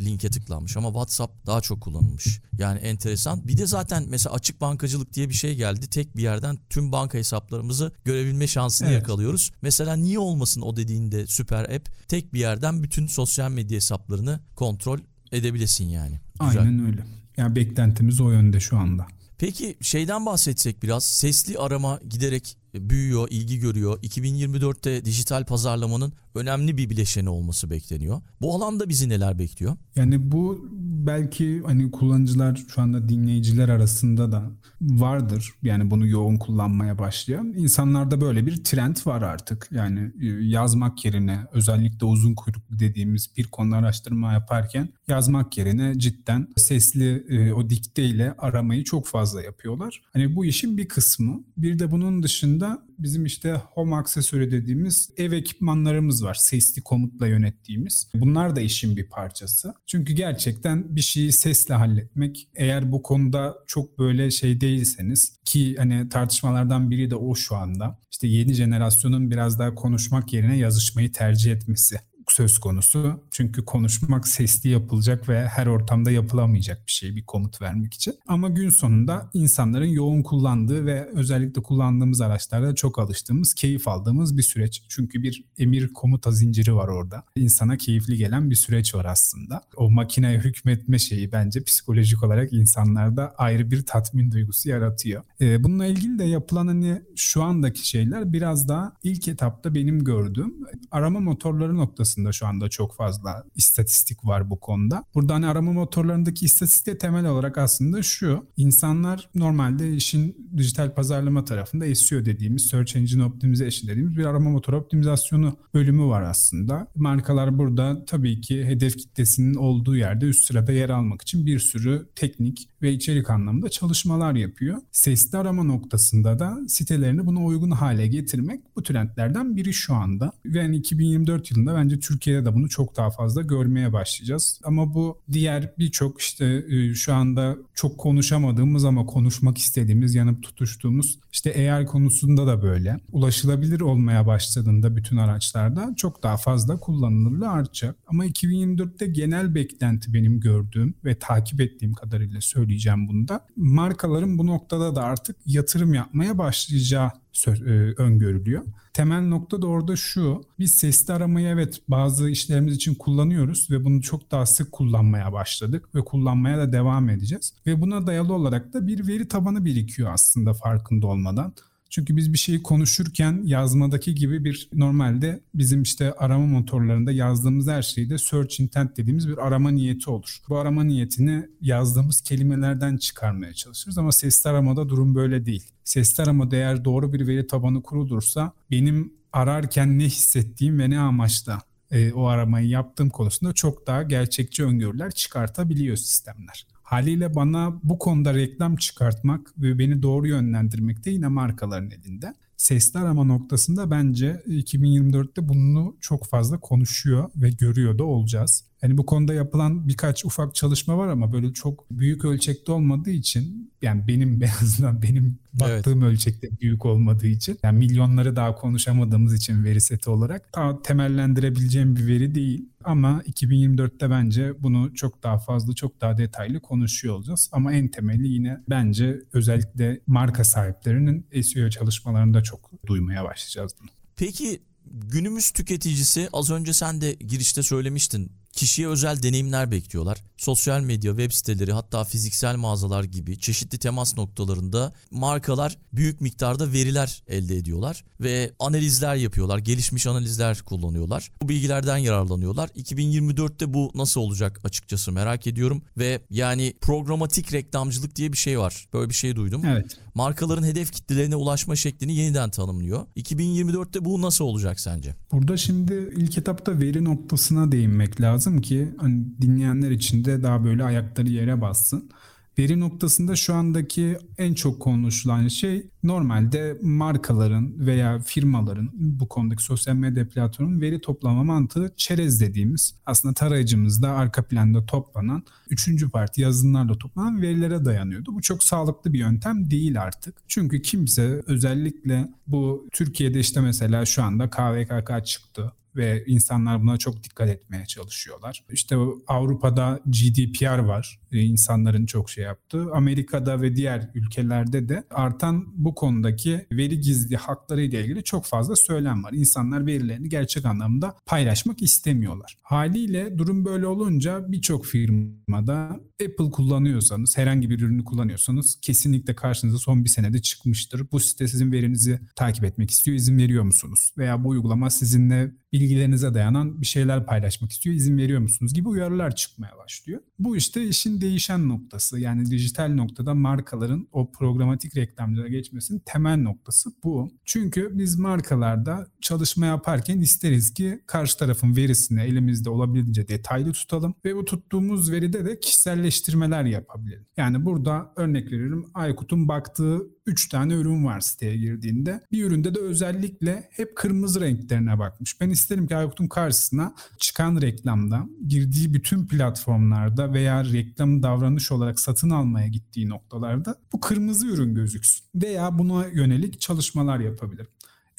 linke 0.00 0.30
tıklanmış 0.30 0.76
ama 0.76 0.88
WhatsApp 0.88 1.46
daha 1.46 1.60
çok 1.60 1.80
kullanılmış. 1.80 2.40
Yani 2.58 2.78
enteresan. 2.78 3.48
Bir 3.48 3.56
de 3.58 3.66
zaten 3.66 4.04
mesela 4.08 4.34
açık 4.34 4.60
bankacılık 4.60 5.12
diye 5.12 5.28
bir 5.28 5.34
şey 5.34 5.54
geldi. 5.56 5.86
Tek 5.86 6.16
bir 6.16 6.22
yerden 6.22 6.58
tüm 6.70 6.92
banka 6.92 7.18
hesaplarımızı 7.18 7.92
görebilme 8.04 8.46
şansını 8.46 8.88
evet. 8.88 8.98
yakalıyoruz. 9.00 9.50
Mesela 9.62 9.96
niye 9.96 10.18
olmasın 10.18 10.60
o 10.60 10.76
dediğinde 10.76 11.26
süper 11.26 11.64
app 11.64 12.08
tek 12.08 12.34
bir 12.34 12.40
yerden 12.40 12.82
bütün 12.82 13.06
sosyal 13.06 13.50
medya 13.50 13.76
hesaplarını 13.76 14.40
kontrol 14.54 14.98
edebilesin 15.32 15.88
yani. 15.88 16.20
Güzel. 16.40 16.62
Aynen 16.62 16.86
öyle. 16.86 17.04
Yani 17.36 17.56
beklentimiz 17.56 18.20
o 18.20 18.30
yönde 18.30 18.60
şu 18.60 18.78
anda. 18.78 19.06
Peki 19.38 19.76
şeyden 19.80 20.26
bahsetsek 20.26 20.82
biraz 20.82 21.04
sesli 21.04 21.58
arama 21.58 22.00
giderek 22.08 22.56
büyüyor, 22.74 23.28
ilgi 23.30 23.58
görüyor. 23.58 23.98
2024'te 24.02 25.04
dijital 25.04 25.44
pazarlamanın 25.44 26.12
önemli 26.34 26.76
bir 26.76 26.90
bileşeni 26.90 27.28
olması 27.28 27.70
bekleniyor. 27.70 28.20
Bu 28.40 28.54
alanda 28.54 28.88
bizi 28.88 29.08
neler 29.08 29.38
bekliyor? 29.38 29.76
Yani 29.96 30.32
bu 30.32 30.68
belki 31.06 31.62
hani 31.66 31.90
kullanıcılar 31.90 32.64
şu 32.68 32.82
anda 32.82 33.08
dinleyiciler 33.08 33.68
arasında 33.68 34.32
da 34.32 34.50
vardır. 34.80 35.52
Yani 35.62 35.90
bunu 35.90 36.06
yoğun 36.06 36.36
kullanmaya 36.36 36.98
başlayan. 36.98 37.52
İnsanlarda 37.56 38.20
böyle 38.20 38.46
bir 38.46 38.64
trend 38.64 38.96
var 39.06 39.22
artık. 39.22 39.68
Yani 39.70 40.12
e, 40.20 40.26
yazmak 40.26 41.04
yerine 41.04 41.40
özellikle 41.52 42.06
uzun 42.06 42.34
kuyruklu 42.34 42.78
dediğimiz 42.78 43.30
bir 43.36 43.44
konu 43.44 43.76
araştırma 43.76 44.32
yaparken 44.32 44.88
yazmak 45.08 45.58
yerine 45.58 45.98
cidden 45.98 46.48
sesli 46.56 47.24
e, 47.28 47.52
o 47.52 47.70
dikteyle 47.70 48.34
aramayı 48.38 48.84
çok 48.84 49.06
fazla 49.06 49.42
yapıyorlar. 49.42 50.02
Hani 50.12 50.36
bu 50.36 50.44
işin 50.44 50.76
bir 50.76 50.88
kısmı. 50.88 51.40
Bir 51.56 51.78
de 51.78 51.90
bunun 51.90 52.22
dışında 52.22 52.63
bizim 52.98 53.24
işte 53.24 53.52
home 53.52 53.96
aksesuarı 53.96 54.50
dediğimiz 54.50 55.10
ev 55.16 55.32
ekipmanlarımız 55.32 56.24
var. 56.24 56.34
Sesli 56.34 56.82
komutla 56.82 57.26
yönettiğimiz. 57.26 58.10
Bunlar 58.14 58.56
da 58.56 58.60
işin 58.60 58.96
bir 58.96 59.08
parçası. 59.08 59.74
Çünkü 59.86 60.12
gerçekten 60.12 60.96
bir 60.96 61.00
şeyi 61.00 61.32
sesle 61.32 61.74
halletmek 61.74 62.48
eğer 62.54 62.92
bu 62.92 63.02
konuda 63.02 63.54
çok 63.66 63.98
böyle 63.98 64.30
şey 64.30 64.60
değilseniz 64.60 65.38
ki 65.44 65.76
hani 65.78 66.08
tartışmalardan 66.08 66.90
biri 66.90 67.10
de 67.10 67.16
o 67.16 67.34
şu 67.34 67.56
anda. 67.56 67.98
İşte 68.10 68.26
yeni 68.26 68.52
jenerasyonun 68.52 69.30
biraz 69.30 69.58
daha 69.58 69.74
konuşmak 69.74 70.32
yerine 70.32 70.58
yazışmayı 70.58 71.12
tercih 71.12 71.52
etmesi 71.52 72.00
söz 72.32 72.58
konusu. 72.58 73.20
Çünkü 73.30 73.64
konuşmak 73.64 74.28
sesli 74.28 74.70
yapılacak 74.70 75.28
ve 75.28 75.46
her 75.46 75.66
ortamda 75.66 76.10
yapılamayacak 76.10 76.86
bir 76.86 76.92
şey 76.92 77.16
bir 77.16 77.24
komut 77.26 77.62
vermek 77.62 77.94
için. 77.94 78.14
Ama 78.26 78.48
gün 78.48 78.70
sonunda 78.70 79.30
insanların 79.34 79.86
yoğun 79.86 80.22
kullandığı 80.22 80.86
ve 80.86 81.08
özellikle 81.14 81.62
kullandığımız 81.62 82.20
araçlarda 82.20 82.74
çok 82.74 82.98
alıştığımız, 82.98 83.54
keyif 83.54 83.88
aldığımız 83.88 84.36
bir 84.36 84.42
süreç. 84.42 84.82
Çünkü 84.88 85.22
bir 85.22 85.44
emir 85.58 85.92
komuta 85.92 86.30
zinciri 86.30 86.74
var 86.74 86.88
orada. 86.88 87.22
İnsana 87.36 87.76
keyifli 87.76 88.16
gelen 88.16 88.50
bir 88.50 88.54
süreç 88.54 88.94
var 88.94 89.04
aslında. 89.04 89.62
O 89.76 89.90
makineye 89.90 90.38
hükmetme 90.38 90.98
şeyi 90.98 91.32
bence 91.32 91.62
psikolojik 91.62 92.22
olarak 92.22 92.52
insanlarda 92.52 93.34
ayrı 93.38 93.70
bir 93.70 93.86
tatmin 93.86 94.30
duygusu 94.30 94.68
yaratıyor. 94.68 95.22
Ee, 95.40 95.64
bununla 95.64 95.86
ilgili 95.86 96.18
de 96.18 96.24
yapılan 96.24 96.66
hani 96.66 97.02
şu 97.16 97.42
andaki 97.42 97.88
şeyler 97.88 98.32
biraz 98.32 98.68
daha 98.68 98.92
ilk 99.02 99.28
etapta 99.28 99.74
benim 99.74 100.04
gördüğüm 100.04 100.54
arama 100.90 101.20
motorları 101.20 101.76
noktasında 101.76 102.13
aslında 102.14 102.32
şu 102.32 102.46
anda 102.46 102.68
çok 102.68 102.96
fazla 102.96 103.44
istatistik 103.54 104.24
var 104.24 104.50
bu 104.50 104.60
konuda. 104.60 105.04
Burada 105.14 105.34
hani 105.34 105.46
arama 105.46 105.72
motorlarındaki 105.72 106.44
istatistik 106.44 107.00
temel 107.00 107.26
olarak 107.26 107.58
aslında 107.58 108.02
şu. 108.02 108.46
İnsanlar 108.56 109.28
normalde 109.34 109.94
işin 109.94 110.50
dijital 110.56 110.94
pazarlama 110.94 111.44
tarafında 111.44 111.94
SEO 111.94 112.24
dediğimiz 112.24 112.66
Search 112.66 112.96
Engine 112.96 113.24
Optimization 113.24 113.90
dediğimiz 113.90 114.16
bir 114.16 114.24
arama 114.24 114.50
motor 114.50 114.72
optimizasyonu 114.72 115.56
bölümü 115.74 116.04
var 116.04 116.22
aslında. 116.22 116.86
Markalar 116.96 117.58
burada 117.58 118.04
tabii 118.04 118.40
ki 118.40 118.64
hedef 118.64 118.96
kitlesinin 118.96 119.54
olduğu 119.54 119.96
yerde 119.96 120.26
üst 120.26 120.44
sırada 120.44 120.72
yer 120.72 120.90
almak 120.90 121.22
için 121.22 121.46
bir 121.46 121.58
sürü 121.58 122.08
teknik 122.16 122.68
ve 122.84 122.92
içerik 122.92 123.30
anlamında 123.30 123.68
çalışmalar 123.68 124.34
yapıyor. 124.34 124.78
Sesli 124.92 125.38
arama 125.38 125.62
noktasında 125.62 126.38
da 126.38 126.58
sitelerini 126.68 127.26
buna 127.26 127.44
uygun 127.44 127.70
hale 127.70 128.06
getirmek 128.06 128.60
bu 128.76 128.82
trendlerden 128.82 129.56
biri 129.56 129.72
şu 129.72 129.94
anda. 129.94 130.32
Ve 130.46 130.58
yani 130.58 130.76
2024 130.76 131.50
yılında 131.50 131.74
bence 131.74 132.00
Türkiye'de 132.00 132.44
de 132.44 132.54
bunu 132.54 132.68
çok 132.68 132.96
daha 132.96 133.10
fazla 133.10 133.42
görmeye 133.42 133.92
başlayacağız. 133.92 134.60
Ama 134.64 134.94
bu 134.94 135.18
diğer 135.32 135.72
birçok 135.78 136.20
işte 136.20 136.64
e, 136.68 136.94
şu 136.94 137.14
anda 137.14 137.56
çok 137.74 137.98
konuşamadığımız 137.98 138.84
ama 138.84 139.06
konuşmak 139.06 139.58
istediğimiz, 139.58 140.14
yanıp 140.14 140.42
tutuştuğumuz 140.42 141.18
işte 141.32 141.72
AI 141.72 141.86
konusunda 141.86 142.46
da 142.46 142.62
böyle. 142.62 143.00
Ulaşılabilir 143.12 143.80
olmaya 143.80 144.26
başladığında 144.26 144.96
bütün 144.96 145.16
araçlarda 145.16 145.94
çok 145.96 146.22
daha 146.22 146.36
fazla 146.36 146.76
kullanılırlığı 146.76 147.48
artacak. 147.48 147.96
Ama 148.06 148.26
2024'te 148.26 149.06
genel 149.06 149.54
beklenti 149.54 150.14
benim 150.14 150.40
gördüğüm 150.40 150.94
ve 151.04 151.18
takip 151.18 151.60
ettiğim 151.60 151.92
kadarıyla 151.92 152.40
söyleyeceğim 152.74 153.08
bunda. 153.08 153.46
Markaların 153.56 154.38
bu 154.38 154.46
noktada 154.46 154.96
da 154.96 155.02
artık 155.02 155.36
yatırım 155.46 155.94
yapmaya 155.94 156.38
başlayacağı 156.38 157.10
e, 157.46 157.50
öngörülüyor. 157.96 158.62
Temel 158.92 159.22
nokta 159.28 159.62
da 159.62 159.66
orada 159.66 159.96
şu. 159.96 160.42
Biz 160.58 160.74
sesli 160.74 161.14
aramayı 161.14 161.48
evet 161.48 161.80
bazı 161.88 162.30
işlerimiz 162.30 162.76
için 162.76 162.94
kullanıyoruz 162.94 163.70
ve 163.70 163.84
bunu 163.84 164.02
çok 164.02 164.30
daha 164.30 164.46
sık 164.46 164.72
kullanmaya 164.72 165.32
başladık 165.32 165.88
ve 165.94 166.04
kullanmaya 166.04 166.58
da 166.58 166.72
devam 166.72 167.08
edeceğiz. 167.08 167.54
Ve 167.66 167.80
buna 167.80 168.06
dayalı 168.06 168.34
olarak 168.34 168.72
da 168.72 168.86
bir 168.86 169.08
veri 169.08 169.28
tabanı 169.28 169.64
birikiyor 169.64 170.12
aslında 170.12 170.54
farkında 170.54 171.06
olmadan. 171.06 171.52
Çünkü 171.94 172.16
biz 172.16 172.32
bir 172.32 172.38
şeyi 172.38 172.62
konuşurken 172.62 173.42
yazmadaki 173.44 174.14
gibi 174.14 174.44
bir 174.44 174.68
normalde 174.72 175.40
bizim 175.54 175.82
işte 175.82 176.12
arama 176.12 176.46
motorlarında 176.46 177.12
yazdığımız 177.12 177.68
her 177.68 177.82
şeyde 177.82 178.18
search 178.18 178.60
intent 178.60 178.96
dediğimiz 178.96 179.28
bir 179.28 179.46
arama 179.46 179.70
niyeti 179.70 180.10
olur. 180.10 180.38
Bu 180.48 180.58
arama 180.58 180.84
niyetini 180.84 181.48
yazdığımız 181.60 182.20
kelimelerden 182.20 182.96
çıkarmaya 182.96 183.54
çalışırız 183.54 183.98
ama 183.98 184.12
sesli 184.12 184.50
aramada 184.50 184.88
durum 184.88 185.14
böyle 185.14 185.46
değil. 185.46 185.64
Sesli 185.84 186.22
aramada 186.22 186.56
eğer 186.56 186.84
doğru 186.84 187.12
bir 187.12 187.26
veri 187.26 187.46
tabanı 187.46 187.82
kurulursa 187.82 188.52
benim 188.70 189.12
ararken 189.32 189.98
ne 189.98 190.04
hissettiğim 190.04 190.78
ve 190.78 190.90
ne 190.90 190.98
amaçla 190.98 191.62
e, 191.90 192.12
o 192.12 192.26
aramayı 192.26 192.68
yaptığım 192.68 193.10
konusunda 193.10 193.52
çok 193.52 193.86
daha 193.86 194.02
gerçekçi 194.02 194.64
öngörüler 194.64 195.10
çıkartabiliyor 195.10 195.96
sistemler. 195.96 196.66
Haliyle 196.84 197.34
bana 197.34 197.80
bu 197.82 197.98
konuda 197.98 198.34
reklam 198.34 198.76
çıkartmak 198.76 199.52
ve 199.58 199.78
beni 199.78 200.02
doğru 200.02 200.26
yönlendirmek 200.26 201.04
de 201.04 201.10
yine 201.10 201.28
markaların 201.28 201.90
elinde. 201.90 202.34
Sesli 202.56 202.98
arama 203.00 203.24
noktasında 203.24 203.90
bence 203.90 204.42
2024'te 204.46 205.48
bunu 205.48 205.96
çok 206.00 206.26
fazla 206.26 206.60
konuşuyor 206.60 207.30
ve 207.36 207.50
görüyor 207.50 207.98
da 207.98 208.04
olacağız. 208.04 208.64
Yani 208.84 208.98
bu 208.98 209.06
konuda 209.06 209.34
yapılan 209.34 209.88
birkaç 209.88 210.24
ufak 210.24 210.54
çalışma 210.54 210.98
var 210.98 211.08
ama 211.08 211.32
böyle 211.32 211.52
çok 211.52 211.90
büyük 211.90 212.24
ölçekte 212.24 212.72
olmadığı 212.72 213.10
için 213.10 213.72
yani 213.82 214.08
benim 214.08 214.42
en 214.42 214.48
azından 214.62 215.02
benim 215.02 215.38
baktığım 215.52 216.02
evet. 216.02 216.12
ölçekte 216.12 216.48
büyük 216.60 216.86
olmadığı 216.86 217.26
için 217.26 217.58
yani 217.62 217.78
milyonları 217.78 218.36
daha 218.36 218.54
konuşamadığımız 218.54 219.34
için 219.34 219.64
veri 219.64 219.80
seti 219.80 220.10
olarak 220.10 220.54
daha 220.54 220.82
temellendirebileceğim 220.82 221.96
bir 221.96 222.06
veri 222.06 222.34
değil. 222.34 222.68
Ama 222.84 223.22
2024'te 223.26 224.10
bence 224.10 224.62
bunu 224.62 224.94
çok 224.94 225.22
daha 225.22 225.38
fazla, 225.38 225.74
çok 225.74 226.00
daha 226.00 226.18
detaylı 226.18 226.60
konuşuyor 226.60 227.14
olacağız. 227.14 227.50
Ama 227.52 227.72
en 227.72 227.88
temeli 227.88 228.28
yine 228.28 228.60
bence 228.70 229.20
özellikle 229.32 230.00
marka 230.06 230.44
sahiplerinin 230.44 231.26
SEO 231.42 231.70
çalışmalarında 231.70 232.42
çok 232.42 232.70
duymaya 232.86 233.24
başlayacağız 233.24 233.72
bunu. 233.80 233.88
Peki 234.16 234.60
günümüz 234.90 235.50
tüketicisi 235.50 236.28
az 236.32 236.50
önce 236.50 236.72
sen 236.72 237.00
de 237.00 237.12
girişte 237.12 237.62
söylemiştin 237.62 238.43
kişiye 238.54 238.88
özel 238.88 239.22
deneyimler 239.22 239.70
bekliyorlar. 239.70 240.18
Sosyal 240.36 240.80
medya, 240.80 241.12
web 241.12 241.32
siteleri 241.32 241.72
hatta 241.72 242.04
fiziksel 242.04 242.56
mağazalar 242.56 243.04
gibi 243.04 243.38
çeşitli 243.38 243.78
temas 243.78 244.16
noktalarında 244.16 244.92
markalar 245.10 245.78
büyük 245.92 246.20
miktarda 246.20 246.72
veriler 246.72 247.22
elde 247.28 247.56
ediyorlar 247.56 248.04
ve 248.20 248.52
analizler 248.58 249.14
yapıyorlar. 249.14 249.58
Gelişmiş 249.58 250.06
analizler 250.06 250.62
kullanıyorlar. 250.62 251.30
Bu 251.42 251.48
bilgilerden 251.48 251.96
yararlanıyorlar. 251.96 252.68
2024'te 252.68 253.74
bu 253.74 253.90
nasıl 253.94 254.20
olacak 254.20 254.60
açıkçası 254.64 255.12
merak 255.12 255.46
ediyorum 255.46 255.82
ve 255.98 256.20
yani 256.30 256.74
programatik 256.80 257.52
reklamcılık 257.52 258.16
diye 258.16 258.32
bir 258.32 258.38
şey 258.38 258.58
var. 258.58 258.88
Böyle 258.92 259.10
bir 259.10 259.14
şey 259.14 259.36
duydum. 259.36 259.62
Evet. 259.66 259.98
Markaların 260.14 260.64
hedef 260.64 260.92
kitlelerine 260.92 261.36
ulaşma 261.36 261.76
şeklini 261.76 262.16
yeniden 262.16 262.50
tanımlıyor. 262.50 263.06
2024'te 263.16 264.04
bu 264.04 264.22
nasıl 264.22 264.44
olacak 264.44 264.80
sence? 264.80 265.14
Burada 265.32 265.56
şimdi 265.56 266.12
ilk 266.16 266.38
etapta 266.38 266.80
veri 266.80 267.04
noktasına 267.04 267.72
değinmek 267.72 268.20
lazım 268.20 268.43
ki 268.60 268.94
hani 268.98 269.24
dinleyenler 269.40 269.90
için 269.90 270.24
de 270.24 270.42
daha 270.42 270.64
böyle 270.64 270.84
ayakları 270.84 271.28
yere 271.28 271.60
bassın. 271.60 272.10
Veri 272.58 272.80
noktasında 272.80 273.36
şu 273.36 273.54
andaki 273.54 274.18
en 274.38 274.54
çok 274.54 274.80
konuşulan 274.80 275.48
şey 275.48 275.86
normalde 276.02 276.78
markaların 276.82 277.86
veya 277.86 278.18
firmaların 278.18 278.90
bu 278.94 279.28
konudaki 279.28 279.62
sosyal 279.62 279.94
medya 279.94 280.28
platformunun 280.28 280.80
veri 280.80 281.00
toplama 281.00 281.44
mantığı 281.44 281.92
çerez 281.96 282.40
dediğimiz 282.40 282.94
aslında 283.06 283.34
tarayıcımızda 283.34 284.10
arka 284.10 284.42
planda 284.42 284.86
toplanan 284.86 285.42
üçüncü 285.70 286.10
parti 286.10 286.40
yazılımlarla 286.40 286.98
toplanan 286.98 287.42
verilere 287.42 287.84
dayanıyordu. 287.84 288.34
Bu 288.34 288.42
çok 288.42 288.62
sağlıklı 288.64 289.12
bir 289.12 289.18
yöntem 289.18 289.70
değil 289.70 290.02
artık. 290.02 290.34
Çünkü 290.48 290.82
kimse 290.82 291.42
özellikle 291.46 292.28
bu 292.46 292.88
Türkiye'de 292.92 293.40
işte 293.40 293.60
mesela 293.60 294.04
şu 294.04 294.22
anda 294.22 294.50
KVKK 294.50 295.26
çıktı 295.26 295.72
ve 295.96 296.24
insanlar 296.26 296.82
buna 296.82 296.96
çok 296.96 297.22
dikkat 297.22 297.48
etmeye 297.48 297.86
çalışıyorlar. 297.86 298.64
İşte 298.70 298.96
Avrupa'da 299.26 300.00
GDPR 300.06 300.78
var. 300.78 301.20
E, 301.32 301.40
insanların 301.40 302.06
çok 302.06 302.30
şey 302.30 302.44
yaptığı. 302.44 302.92
Amerika'da 302.92 303.62
ve 303.62 303.76
diğer 303.76 304.10
ülkelerde 304.14 304.88
de 304.88 305.04
artan 305.10 305.66
bu 305.76 305.94
konudaki 305.94 306.66
veri 306.72 307.00
gizli 307.00 307.36
hakları 307.36 307.82
ile 307.82 308.04
ilgili 308.04 308.24
çok 308.24 308.44
fazla 308.44 308.76
söylem 308.76 309.24
var. 309.24 309.32
İnsanlar 309.32 309.86
verilerini 309.86 310.28
gerçek 310.28 310.64
anlamda 310.64 311.16
paylaşmak 311.26 311.82
istemiyorlar. 311.82 312.58
Haliyle 312.62 313.38
durum 313.38 313.64
böyle 313.64 313.86
olunca 313.86 314.52
birçok 314.52 314.86
firmada 314.86 316.00
Apple 316.22 316.50
kullanıyorsanız, 316.50 317.38
herhangi 317.38 317.70
bir 317.70 317.80
ürünü 317.80 318.04
kullanıyorsanız 318.04 318.78
kesinlikle 318.82 319.34
karşınıza 319.34 319.78
son 319.78 320.04
bir 320.04 320.10
senede 320.10 320.42
çıkmıştır. 320.42 321.10
Bu 321.12 321.20
site 321.20 321.48
sizin 321.48 321.72
verinizi 321.72 322.20
takip 322.36 322.64
etmek 322.64 322.90
istiyor, 322.90 323.16
izin 323.16 323.38
veriyor 323.38 323.64
musunuz? 323.64 324.12
Veya 324.18 324.44
bu 324.44 324.48
uygulama 324.48 324.90
sizinle 324.90 325.52
bilgilerinize 325.72 326.34
dayanan 326.34 326.80
bir 326.80 326.86
şeyler 326.86 327.26
paylaşmak 327.26 327.72
istiyor, 327.72 327.96
izin 327.96 328.18
veriyor 328.18 328.40
musunuz 328.40 328.74
gibi 328.74 328.88
uyarılar 328.88 329.34
çıkmaya 329.34 329.78
başlıyor. 329.84 330.20
Bu 330.38 330.56
işte 330.56 330.88
işin 330.88 331.20
değişen 331.20 331.68
noktası. 331.68 332.20
Yani 332.20 332.50
dijital 332.50 332.88
noktada 332.94 333.34
markaların 333.34 334.08
o 334.12 334.32
programatik 334.32 334.96
reklamlara 334.96 335.48
geçmesinin 335.48 336.02
temel 336.06 336.36
noktası 336.36 336.90
bu. 337.04 337.30
Çünkü 337.44 337.90
biz 337.92 338.18
markalarda 338.18 339.06
çalışma 339.20 339.66
yaparken 339.66 340.20
isteriz 340.20 340.74
ki 340.74 341.00
karşı 341.06 341.38
tarafın 341.38 341.76
verisini 341.76 342.20
elimizde 342.20 342.70
olabildiğince 342.70 343.28
detaylı 343.28 343.72
tutalım 343.72 344.14
ve 344.24 344.36
bu 344.36 344.44
tuttuğumuz 344.44 345.10
veride 345.10 345.44
de 345.44 345.60
kişiselleştirmeler 346.04 346.64
yapabilelim. 346.64 347.26
Yani 347.36 347.64
burada 347.64 348.12
örnek 348.16 348.52
veriyorum 348.52 348.90
Aykut'un 348.94 349.48
baktığı 349.48 350.00
3 350.26 350.48
tane 350.48 350.74
ürün 350.74 351.04
var 351.04 351.20
siteye 351.20 351.56
girdiğinde. 351.56 352.20
Bir 352.32 352.44
üründe 352.44 352.74
de 352.74 352.80
özellikle 352.80 353.68
hep 353.70 353.96
kırmızı 353.96 354.40
renklerine 354.40 354.98
bakmış. 354.98 355.40
Ben 355.40 355.50
isterim 355.50 355.86
ki 355.86 355.96
Aykut'un 355.96 356.28
karşısına 356.28 356.94
çıkan 357.18 357.60
reklamda 357.60 358.26
girdiği 358.48 358.94
bütün 358.94 359.26
platformlarda 359.26 360.32
veya 360.32 360.64
reklam 360.64 361.22
davranış 361.22 361.72
olarak 361.72 362.00
satın 362.00 362.30
almaya 362.30 362.68
gittiği 362.68 363.08
noktalarda 363.08 363.76
bu 363.92 364.00
kırmızı 364.00 364.46
ürün 364.46 364.74
gözüksün. 364.74 365.24
Veya 365.34 365.78
buna 365.78 366.06
yönelik 366.06 366.60
çalışmalar 366.60 367.20
yapabilir 367.20 367.66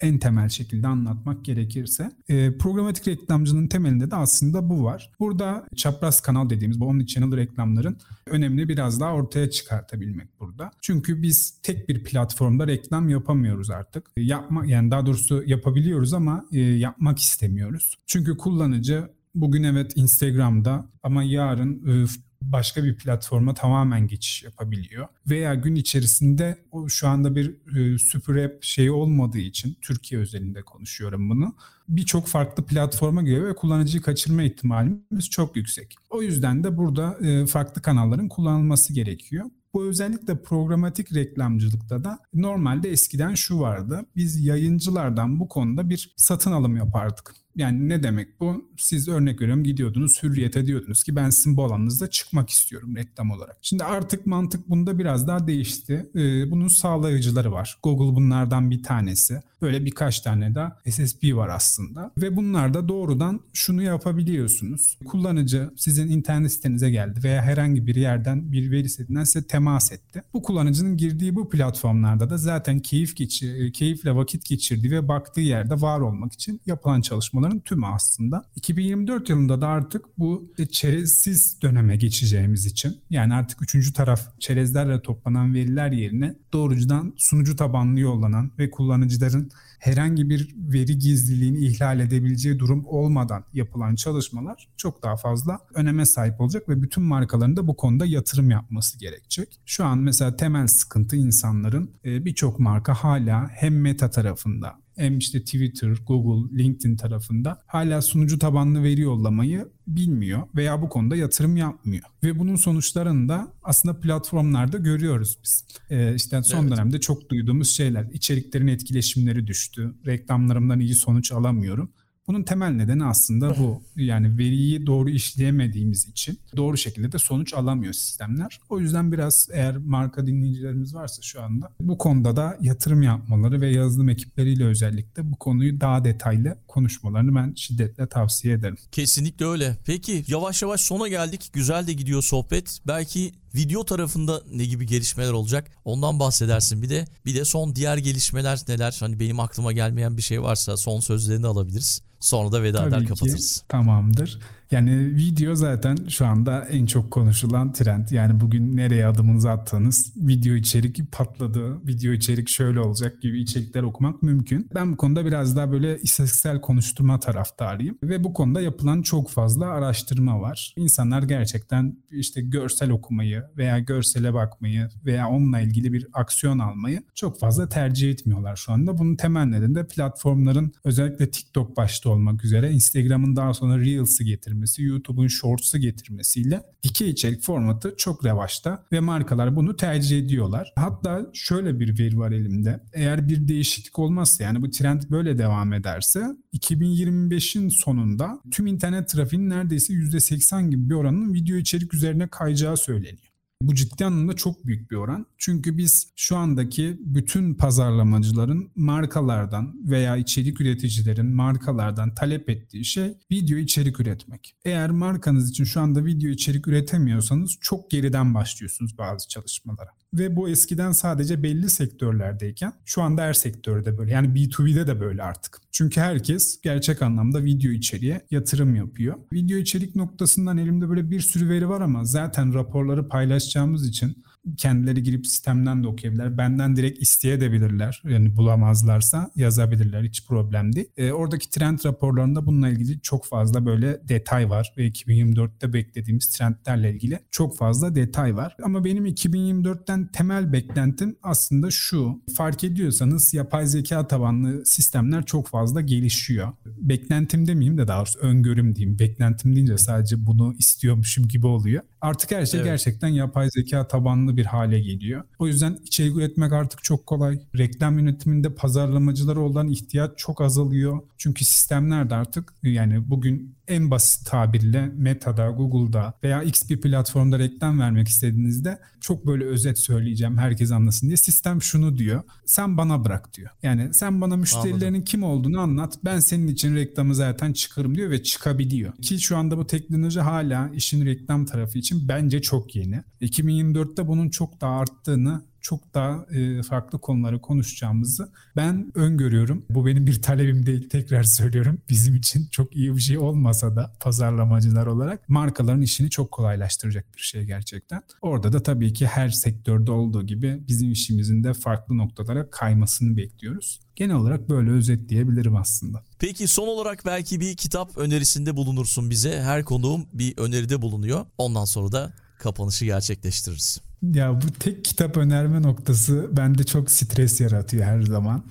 en 0.02 0.18
temel 0.18 0.50
şekilde 0.50 0.88
anlatmak 0.88 1.46
gerekirse. 1.46 2.12
E, 2.30 2.58
programatik 2.58 3.08
reklamcının 3.08 3.68
temelinde 3.68 4.12
de 4.12 4.16
aslında 4.16 4.70
bu 4.70 4.84
var. 4.84 5.12
Burada 5.20 5.68
çapraz 5.76 6.22
kanal 6.22 6.50
dediğimiz 6.50 6.80
bu 6.80 6.86
omnichannel 6.86 7.38
reklamların 7.38 7.98
önemini 8.28 8.70
biraz 8.70 9.00
daha 9.00 9.14
ortaya 9.14 9.50
çıkartabilmek 9.50 10.40
burada. 10.40 10.72
Çünkü 10.82 11.22
biz 11.22 11.60
tek 11.64 11.90
bir 11.90 12.04
platformda 12.04 12.68
reklam 12.68 13.10
yapamıyoruz 13.10 13.70
artık. 13.70 14.12
Yapma 14.18 14.66
yani 14.66 14.92
daha 14.92 15.06
doğrusu 15.06 15.44
yapabiliyoruz 15.46 16.14
ama 16.14 16.46
e, 16.52 16.60
yapmak 16.60 17.20
istemiyoruz. 17.20 17.96
Çünkü 18.08 18.38
kullanıcı 18.38 19.10
bugün 19.36 19.64
evet 19.64 19.92
Instagram'da 19.96 20.90
ama 21.04 21.24
yarın 21.24 22.04
e, 22.04 22.06
başka 22.42 22.84
bir 22.84 22.98
platforma 22.98 23.54
tamamen 23.54 24.08
geçiş 24.08 24.44
yapabiliyor. 24.44 25.08
Veya 25.30 25.54
gün 25.54 25.76
içerisinde 25.76 26.58
o 26.72 26.90
şu 26.90 27.08
anda 27.08 27.36
bir 27.36 27.56
e, 27.78 27.98
super 27.98 28.36
app 28.36 28.64
şeyi 28.64 28.92
olmadığı 28.92 29.38
için 29.38 29.78
Türkiye 29.82 30.22
özelinde 30.22 30.62
konuşuyorum 30.62 31.30
bunu. 31.30 31.56
Birçok 31.90 32.28
farklı 32.28 32.64
platforma 32.64 33.24
giriyor 33.24 33.48
ve 33.48 33.56
kullanıcıyı 33.56 34.04
kaçırma 34.04 34.44
ihtimalimiz 34.44 35.30
çok 35.30 35.56
yüksek. 35.56 35.96
O 36.10 36.22
yüzden 36.22 36.64
de 36.64 36.78
burada 36.78 37.18
e, 37.22 37.46
farklı 37.46 37.82
kanalların 37.82 38.30
kullanılması 38.30 38.94
gerekiyor. 38.94 39.46
Bu 39.74 39.86
özellikle 39.86 40.42
programatik 40.42 41.16
reklamcılıkta 41.16 42.04
da 42.04 42.20
normalde 42.34 42.90
eskiden 42.90 43.36
şu 43.36 43.60
vardı. 43.60 44.06
Biz 44.16 44.46
yayıncılardan 44.46 45.40
bu 45.40 45.48
konuda 45.48 45.90
bir 45.90 46.14
satın 46.18 46.52
alım 46.52 46.78
yapardık. 46.78 47.45
Yani 47.56 47.90
ne 47.90 48.04
demek 48.04 48.40
bu? 48.40 48.70
Siz 48.78 49.08
örnek 49.08 49.42
veriyorum 49.42 49.64
gidiyordunuz 49.64 50.24
hürriyete 50.24 50.66
diyordunuz 50.66 51.04
ki 51.04 51.16
ben 51.16 51.30
sizin 51.30 51.58
bu 51.58 51.64
alanınızda 51.64 52.10
çıkmak 52.10 52.50
istiyorum 52.50 52.96
reklam 52.96 53.32
olarak. 53.32 53.58
Şimdi 53.62 53.84
artık 53.84 54.26
mantık 54.26 54.70
bunda 54.70 55.00
biraz 55.00 55.28
daha 55.28 55.48
değişti. 55.48 56.10
Ee, 56.16 56.52
bunun 56.52 56.68
sağlayıcıları 56.68 57.52
var. 57.52 57.78
Google 57.84 58.16
bunlardan 58.16 58.72
bir 58.72 58.84
tanesi. 58.84 59.42
Böyle 59.66 59.86
birkaç 59.86 60.20
tane 60.20 60.56
daha 60.56 60.78
SSP 60.90 61.24
var 61.36 61.50
aslında. 61.50 62.12
Ve 62.18 62.36
bunlarda 62.36 62.88
doğrudan 62.88 63.40
şunu 63.54 63.82
yapabiliyorsunuz. 63.82 64.98
Kullanıcı 65.06 65.70
sizin 65.78 66.08
internet 66.08 66.52
sitenize 66.52 66.90
geldi 66.90 67.20
veya 67.24 67.42
herhangi 67.42 67.88
bir 67.88 67.96
yerden 67.96 68.52
bir 68.52 68.72
veri 68.72 68.90
setinden 68.90 69.24
size 69.24 69.48
temas 69.48 69.92
etti. 69.92 70.24
Bu 70.34 70.42
kullanıcının 70.42 70.98
girdiği 70.98 71.36
bu 71.36 71.50
platformlarda 71.50 72.30
da 72.30 72.38
zaten 72.38 72.80
keyif 72.80 73.16
geçir, 73.16 73.74
keyifle 73.74 74.16
vakit 74.16 74.46
geçirdiği 74.46 74.92
ve 74.92 75.08
baktığı 75.08 75.42
yerde 75.42 75.82
var 75.82 76.00
olmak 76.00 76.34
için 76.34 76.62
yapılan 76.66 77.02
çalışmaların 77.02 77.60
tümü 77.60 77.86
aslında. 77.86 78.46
2024 78.56 79.30
yılında 79.30 79.62
da 79.62 79.68
artık 79.68 80.06
bu 80.18 80.54
çerezsiz 80.72 81.62
döneme 81.62 81.96
geçeceğimiz 81.96 82.66
için 82.66 82.98
yani 83.10 83.34
artık 83.34 83.62
üçüncü 83.62 83.94
taraf 83.94 84.40
çerezlerle 84.40 85.02
toplanan 85.02 85.54
veriler 85.54 85.92
yerine 85.92 86.36
doğrucudan 86.54 87.14
sunucu 87.18 87.56
tabanlı 87.56 88.00
yollanan 88.00 88.52
ve 88.60 88.72
kullanıcıların 88.72 89.52
herhangi 89.80 90.30
bir 90.30 90.56
veri 90.58 90.98
gizliliğini 91.00 91.58
ihlal 91.58 92.00
edebileceği 92.00 92.60
durum 92.60 92.86
olmadan 92.86 93.46
yapılan 93.54 93.96
çalışmalar 93.96 94.68
çok 94.78 95.04
daha 95.04 95.16
fazla 95.16 95.60
öneme 95.74 96.06
sahip 96.06 96.42
olacak 96.42 96.70
ve 96.70 96.82
bütün 96.82 97.04
markaların 97.04 97.58
da 97.58 97.68
bu 97.68 97.76
konuda 97.76 98.06
yatırım 98.06 98.50
yapması 98.50 99.00
gerekecek. 99.00 99.60
Şu 99.66 99.86
an 99.86 99.98
mesela 99.98 100.36
temel 100.36 100.68
sıkıntı 100.68 101.16
insanların 101.16 101.92
e, 102.06 102.26
birçok 102.26 102.60
marka 102.60 102.94
hala 102.94 103.48
hem 103.52 103.82
meta 103.82 104.10
tarafında 104.10 104.85
hem 104.98 105.18
işte 105.18 105.40
Twitter, 105.40 105.98
Google, 106.08 106.58
LinkedIn 106.58 106.96
tarafında 106.96 107.62
hala 107.68 108.02
sunucu 108.02 108.40
tabanlı 108.40 108.84
veri 108.84 109.02
yollamayı 109.02 109.68
bilmiyor 109.88 110.42
veya 110.56 110.82
bu 110.82 110.90
konuda 110.90 111.16
yatırım 111.16 111.58
yapmıyor. 111.58 112.04
Ve 112.24 112.40
bunun 112.40 112.56
sonuçlarını 112.56 113.30
da 113.30 113.54
aslında 113.64 114.00
platformlarda 114.00 114.78
görüyoruz 114.78 115.38
biz. 115.44 115.66
Ee, 115.90 116.16
işte 116.16 116.44
son 116.44 116.62
evet. 116.62 116.72
dönemde 116.72 117.00
çok 117.00 117.30
duyduğumuz 117.30 117.70
şeyler. 117.70 118.08
içeriklerin 118.14 118.68
etkileşimleri 118.68 119.48
düştü. 119.48 119.96
Reklamlarımdan 120.06 120.80
iyi 120.80 120.96
sonuç 120.96 121.32
alamıyorum. 121.32 121.92
Bunun 122.28 122.44
temel 122.44 122.70
nedeni 122.70 123.06
aslında 123.06 123.58
bu. 123.58 123.84
Yani 123.96 124.38
veriyi 124.38 124.86
doğru 124.86 125.10
işleyemediğimiz 125.10 126.08
için 126.08 126.40
doğru 126.58 126.78
şekilde 126.78 127.12
de 127.12 127.18
sonuç 127.18 127.54
alamıyor 127.54 127.94
sistemler. 127.94 128.60
O 128.70 128.80
yüzden 128.80 129.12
biraz 129.12 129.50
eğer 129.54 129.78
marka 129.78 130.28
dinleyicilerimiz 130.28 130.96
varsa 130.96 131.22
şu 131.22 131.42
anda 131.42 131.72
bu 131.80 131.98
konuda 131.98 132.36
da 132.36 132.58
yatırım 132.62 133.02
yapmaları 133.02 133.62
ve 133.62 133.70
yazılım 133.70 134.10
ekipleriyle 134.10 134.66
özellikle 134.66 135.32
bu 135.32 135.36
konuyu 135.36 135.82
daha 135.82 136.04
detaylı 136.06 136.58
konuşmalarını 136.68 137.36
ben 137.36 137.54
şiddetle 137.56 138.08
tavsiye 138.08 138.54
ederim. 138.54 138.78
Kesinlikle 138.92 139.46
öyle. 139.46 139.78
Peki 139.86 140.24
yavaş 140.28 140.62
yavaş 140.62 140.82
sona 140.82 141.08
geldik. 141.08 141.50
Güzel 141.54 141.88
de 141.88 141.94
gidiyor 141.94 142.22
sohbet. 142.22 142.80
Belki 142.88 143.32
video 143.56 143.86
tarafında 143.86 144.42
ne 144.52 144.66
gibi 144.66 144.86
gelişmeler 144.86 145.32
olacak? 145.32 145.72
Ondan 145.86 146.20
bahsedersin. 146.20 146.82
Bir 146.82 146.90
de 146.90 147.06
bir 147.26 147.36
de 147.36 147.46
son 147.46 147.76
diğer 147.76 147.98
gelişmeler 147.98 148.60
neler? 148.68 148.98
Hani 149.00 149.20
benim 149.20 149.40
aklıma 149.40 149.72
gelmeyen 149.72 150.18
bir 150.18 150.22
şey 150.22 150.42
varsa 150.42 150.78
son 150.78 151.00
sözlerini 151.00 151.48
alabiliriz. 151.48 152.02
Sonra 152.20 152.52
da 152.52 152.64
veda 152.64 152.78
Tabii 152.78 152.90
eder 152.90 153.02
ki, 153.02 153.08
kapatırız. 153.08 153.64
Tamamdır. 153.70 154.40
Yani 154.72 155.16
video 155.16 155.56
zaten 155.56 155.98
şu 156.10 156.26
anda 156.26 156.66
en 156.66 156.86
çok 156.86 157.12
konuşulan 157.12 157.74
trend. 157.74 158.08
Yani 158.12 158.40
bugün 158.40 158.78
nereye 158.78 159.08
adımınızı 159.08 159.52
attığınız 159.52 160.14
video 160.16 160.56
içerik 160.56 161.12
patladı, 161.12 161.88
video 161.88 162.14
içerik 162.14 162.50
şöyle 162.50 162.80
olacak 162.80 163.22
gibi 163.22 163.42
içerikler 163.42 163.84
okumak 163.84 164.24
mümkün. 164.24 164.70
Ben 164.76 164.92
bu 164.94 164.98
konuda 164.98 165.26
biraz 165.26 165.56
daha 165.56 165.72
böyle 165.72 166.00
istatistiksel 166.00 166.62
konuşturma 166.62 167.20
taraftarıyım. 167.20 167.98
Ve 168.04 168.24
bu 168.24 168.34
konuda 168.34 168.62
yapılan 168.62 169.02
çok 169.02 169.30
fazla 169.30 169.66
araştırma 169.66 170.42
var. 170.42 170.74
İnsanlar 170.78 171.24
gerçekten 171.24 171.98
işte 172.12 172.42
görsel 172.42 172.90
okumayı 172.90 173.44
veya 173.58 173.80
görsele 173.80 174.34
bakmayı 174.34 174.90
veya 175.06 175.30
onunla 175.30 175.60
ilgili 175.60 175.94
bir 175.94 176.08
aksiyon 176.14 176.60
almayı 176.60 177.04
çok 177.16 177.40
fazla 177.40 177.70
tercih 177.70 178.12
etmiyorlar 178.12 178.56
şu 178.56 178.72
anda. 178.72 178.98
Bunun 178.98 179.16
temel 179.16 179.46
nedeni 179.46 179.76
de 179.76 179.88
platformların 179.88 180.74
özellikle 180.84 181.32
TikTok 181.32 181.78
başta 181.78 182.10
olmak 182.10 182.46
üzere 182.46 182.72
Instagram'ın 182.72 183.36
daha 183.36 183.54
sonra 183.54 183.80
Reels'ı 183.80 184.24
getirmesi 184.24 184.55
getirmesi, 184.56 184.84
YouTube'un 184.84 185.28
Shorts'ı 185.28 185.78
getirmesiyle 185.78 186.64
dikey 186.84 187.10
içerik 187.10 187.42
formatı 187.42 187.94
çok 187.98 188.26
revaçta 188.26 188.86
ve 188.92 189.00
markalar 189.00 189.56
bunu 189.56 189.76
tercih 189.76 190.20
ediyorlar. 190.20 190.74
Hatta 190.76 191.30
şöyle 191.34 191.80
bir 191.80 192.00
veri 192.00 192.18
var 192.18 192.32
elimde. 192.32 192.84
Eğer 192.94 193.28
bir 193.28 193.48
değişiklik 193.48 194.00
olmazsa 194.00 194.44
yani 194.44 194.62
bu 194.62 194.70
trend 194.70 195.02
böyle 195.12 195.38
devam 195.38 195.74
ederse 195.74 196.26
2025'in 196.54 197.70
sonunda 197.70 198.40
tüm 198.52 198.68
internet 198.68 199.10
trafiğinin 199.10 199.50
neredeyse 199.50 199.94
%80 199.94 200.70
gibi 200.70 200.90
bir 200.90 200.96
oranın 200.96 201.34
video 201.34 201.58
içerik 201.58 201.94
üzerine 201.94 202.28
kayacağı 202.28 202.78
söyleniyor. 202.78 203.35
Bu 203.66 203.76
ciddi 203.76 204.06
anlamda 204.06 204.34
çok 204.34 204.66
büyük 204.66 204.92
bir 204.92 204.96
oran. 204.96 205.26
Çünkü 205.38 205.78
biz 205.78 206.14
şu 206.16 206.38
andaki 206.38 206.98
bütün 207.00 207.54
pazarlamacıların 207.54 208.72
markalardan 208.76 209.90
veya 209.90 210.18
içerik 210.18 210.62
üreticilerin 210.62 211.36
markalardan 211.36 212.16
talep 212.16 212.50
ettiği 212.50 212.86
şey 212.86 213.18
video 213.32 213.58
içerik 213.58 214.00
üretmek. 214.00 214.56
Eğer 214.66 214.90
markanız 214.90 215.50
için 215.50 215.64
şu 215.64 215.82
anda 215.82 216.06
video 216.06 216.30
içerik 216.30 216.68
üretemiyorsanız 216.68 217.58
çok 217.62 217.92
geriden 217.92 218.34
başlıyorsunuz 218.34 218.98
bazı 218.98 219.28
çalışmalara 219.28 219.90
ve 220.18 220.36
bu 220.36 220.50
eskiden 220.50 220.92
sadece 220.92 221.44
belli 221.44 221.70
sektörlerdeyken 221.70 222.74
şu 222.86 223.02
anda 223.02 223.22
her 223.22 223.34
sektörde 223.34 223.98
böyle. 223.98 224.12
Yani 224.12 224.28
B2B'de 224.28 224.88
de 224.88 225.00
böyle 225.00 225.24
artık. 225.24 225.62
Çünkü 225.72 226.02
herkes 226.02 226.62
gerçek 226.62 227.02
anlamda 227.02 227.44
video 227.44 227.72
içeriğe 227.72 228.22
yatırım 228.32 228.76
yapıyor. 228.76 229.16
Video 229.34 229.58
içerik 229.58 229.96
noktasından 229.96 230.58
elimde 230.58 230.90
böyle 230.90 231.12
bir 231.12 231.20
sürü 231.20 231.50
veri 231.50 231.70
var 231.70 231.82
ama 231.82 232.06
zaten 232.06 232.54
raporları 232.54 233.08
paylaşacağımız 233.56 233.88
için 233.88 234.24
kendileri 234.58 235.04
girip 235.04 235.28
sistemden 235.28 235.84
de 235.84 235.88
okuyabilirler. 235.88 236.38
Benden 236.38 236.76
direkt 236.76 237.02
isteyebilirler. 237.02 238.02
Yani 238.10 238.36
bulamazlarsa 238.36 239.32
yazabilirler. 239.36 240.04
Hiç 240.04 240.28
problem 240.28 240.76
değil. 240.76 240.88
E, 240.98 241.12
oradaki 241.12 241.50
trend 241.50 241.80
raporlarında 241.86 242.46
bununla 242.46 242.70
ilgili 242.70 243.02
çok 243.02 243.26
fazla 243.26 243.66
böyle 243.66 244.00
detay 244.10 244.50
var 244.50 244.74
ve 244.78 244.88
2024'te 244.88 245.74
beklediğimiz 245.74 246.28
trendlerle 246.30 246.94
ilgili 246.94 247.20
çok 247.32 247.58
fazla 247.58 247.96
detay 247.96 248.36
var. 248.36 248.56
Ama 248.64 248.86
benim 248.86 249.06
2024'ten 249.06 250.08
temel 250.08 250.54
beklentim 250.54 251.16
aslında 251.24 251.72
şu. 251.72 252.22
Fark 252.38 252.64
ediyorsanız 252.64 253.34
yapay 253.34 253.66
zeka 253.68 254.08
tabanlı 254.08 254.66
sistemler 254.66 255.26
çok 255.26 255.48
fazla 255.48 255.82
gelişiyor. 255.82 256.52
Beklentim 256.66 257.48
demeyeyim 257.48 257.78
de 257.78 257.88
daha 257.88 258.00
doğrusu 258.00 258.20
öngörüm 258.20 258.76
diyeyim. 258.76 259.00
Beklentim 259.00 259.56
deyince 259.56 259.78
sadece 259.78 260.26
bunu 260.26 260.54
istiyormuşum 260.60 261.28
gibi 261.28 261.48
oluyor. 261.48 261.84
Artık 262.02 262.32
her 262.32 262.46
şey 262.46 262.60
Evet. 262.60 262.70
gerçekten 262.72 263.08
yapay 263.08 263.50
zeka 263.50 263.88
tabanlı 263.88 264.35
bir 264.38 264.46
hale 264.46 264.80
geliyor. 264.80 265.24
O 265.40 265.48
yüzden 265.48 265.78
içerik 265.86 266.16
üretmek 266.16 266.54
artık 266.54 266.84
çok 266.84 267.06
kolay. 267.06 267.40
Reklam 267.58 268.00
yönetiminde 268.00 268.56
pazarlamacılara 268.56 269.40
olan 269.40 269.68
ihtiyaç 269.68 270.12
çok 270.18 270.42
azalıyor. 270.42 271.00
Çünkü 271.18 271.46
sistemler 271.46 272.10
de 272.10 272.16
artık 272.16 272.54
yani 272.64 273.10
bugün 273.10 273.55
en 273.68 273.92
basit 273.92 274.28
tabirle 274.28 274.92
Meta'da, 274.96 275.50
Google'da 275.50 276.14
veya 276.24 276.44
X 276.44 276.70
bir 276.70 276.82
platformda 276.82 277.40
reklam 277.40 277.80
vermek 277.80 278.08
istediğinizde 278.08 278.80
çok 279.02 279.28
böyle 279.28 279.46
özet 279.46 279.80
söyleyeceğim 279.80 280.38
herkes 280.38 280.72
anlasın 280.72 281.08
diye 281.08 281.18
sistem 281.18 281.62
şunu 281.62 281.98
diyor. 281.98 282.24
Sen 282.46 282.78
bana 282.78 283.06
bırak 283.06 283.34
diyor. 283.34 283.50
Yani 283.64 283.94
sen 283.94 284.22
bana 284.22 284.36
müşterilerinin 284.38 285.02
kim 285.02 285.24
olduğunu 285.24 285.60
anlat. 285.60 285.98
Ben 286.06 286.20
senin 286.20 286.48
için 286.48 286.76
reklamı 286.76 287.16
zaten 287.16 287.54
çıkarım 287.54 287.96
diyor 287.96 288.10
ve 288.10 288.24
çıkabiliyor. 288.24 288.94
Ki 288.96 289.20
şu 289.20 289.38
anda 289.38 289.58
bu 289.58 289.68
teknoloji 289.68 290.20
hala 290.20 290.70
işin 290.74 291.06
reklam 291.06 291.46
tarafı 291.46 291.78
için 291.78 292.08
bence 292.08 292.42
çok 292.42 292.76
yeni. 292.76 293.04
2024'te 293.22 294.08
bunun 294.08 294.30
çok 294.30 294.62
daha 294.62 294.80
arttığını 294.80 295.42
çok 295.66 295.94
daha 295.94 296.26
e, 296.32 296.64
farklı 296.64 297.00
konuları 297.00 297.42
konuşacağımızı 297.42 298.30
ben 298.56 298.92
öngörüyorum. 298.96 299.66
Bu 299.70 299.86
benim 299.86 300.08
bir 300.08 300.22
talebim 300.22 300.66
değil 300.66 300.90
tekrar 300.90 301.24
söylüyorum. 301.24 301.82
Bizim 301.90 302.16
için 302.16 302.48
çok 302.52 302.76
iyi 302.76 302.96
bir 302.96 303.02
şey 303.02 303.18
olmasa 303.18 303.76
da 303.76 303.94
pazarlamacılar 304.00 304.86
olarak 304.86 305.30
markaların 305.30 305.82
işini 305.82 306.10
çok 306.10 306.32
kolaylaştıracak 306.32 307.06
bir 307.16 307.22
şey 307.22 307.44
gerçekten. 307.44 308.02
Orada 308.22 308.54
da 308.54 308.64
tabii 308.64 308.94
ki 308.94 309.08
her 309.08 309.30
sektörde 309.30 309.92
olduğu 309.92 310.26
gibi 310.26 310.64
bizim 310.68 310.92
işimizin 310.92 311.44
de 311.44 311.54
farklı 311.54 311.98
noktalara 311.98 312.50
kaymasını 312.50 313.18
bekliyoruz. 313.18 313.80
Genel 313.96 314.16
olarak 314.16 314.50
böyle 314.50 314.72
özetleyebilirim 314.72 315.56
aslında. 315.56 316.04
Peki 316.20 316.48
son 316.48 316.68
olarak 316.68 317.06
belki 317.06 317.40
bir 317.40 317.58
kitap 317.58 317.98
önerisinde 317.98 318.56
bulunursun 318.56 319.10
bize. 319.10 319.42
Her 319.42 319.64
konuğum 319.64 320.06
bir 320.14 320.38
öneride 320.38 320.82
bulunuyor. 320.82 321.26
Ondan 321.38 321.66
sonra 321.66 321.92
da 321.92 322.14
kapanışı 322.40 322.86
gerçekleştiririz. 322.86 323.85
Ya 324.02 324.42
bu 324.42 324.52
tek 324.60 324.86
kitap 324.86 325.18
önerme 325.18 325.62
noktası 325.62 326.30
bende 326.38 326.64
çok 326.64 326.92
stres 326.92 327.42
yaratıyor 327.42 327.86
her 327.86 328.02
zaman. 328.02 328.44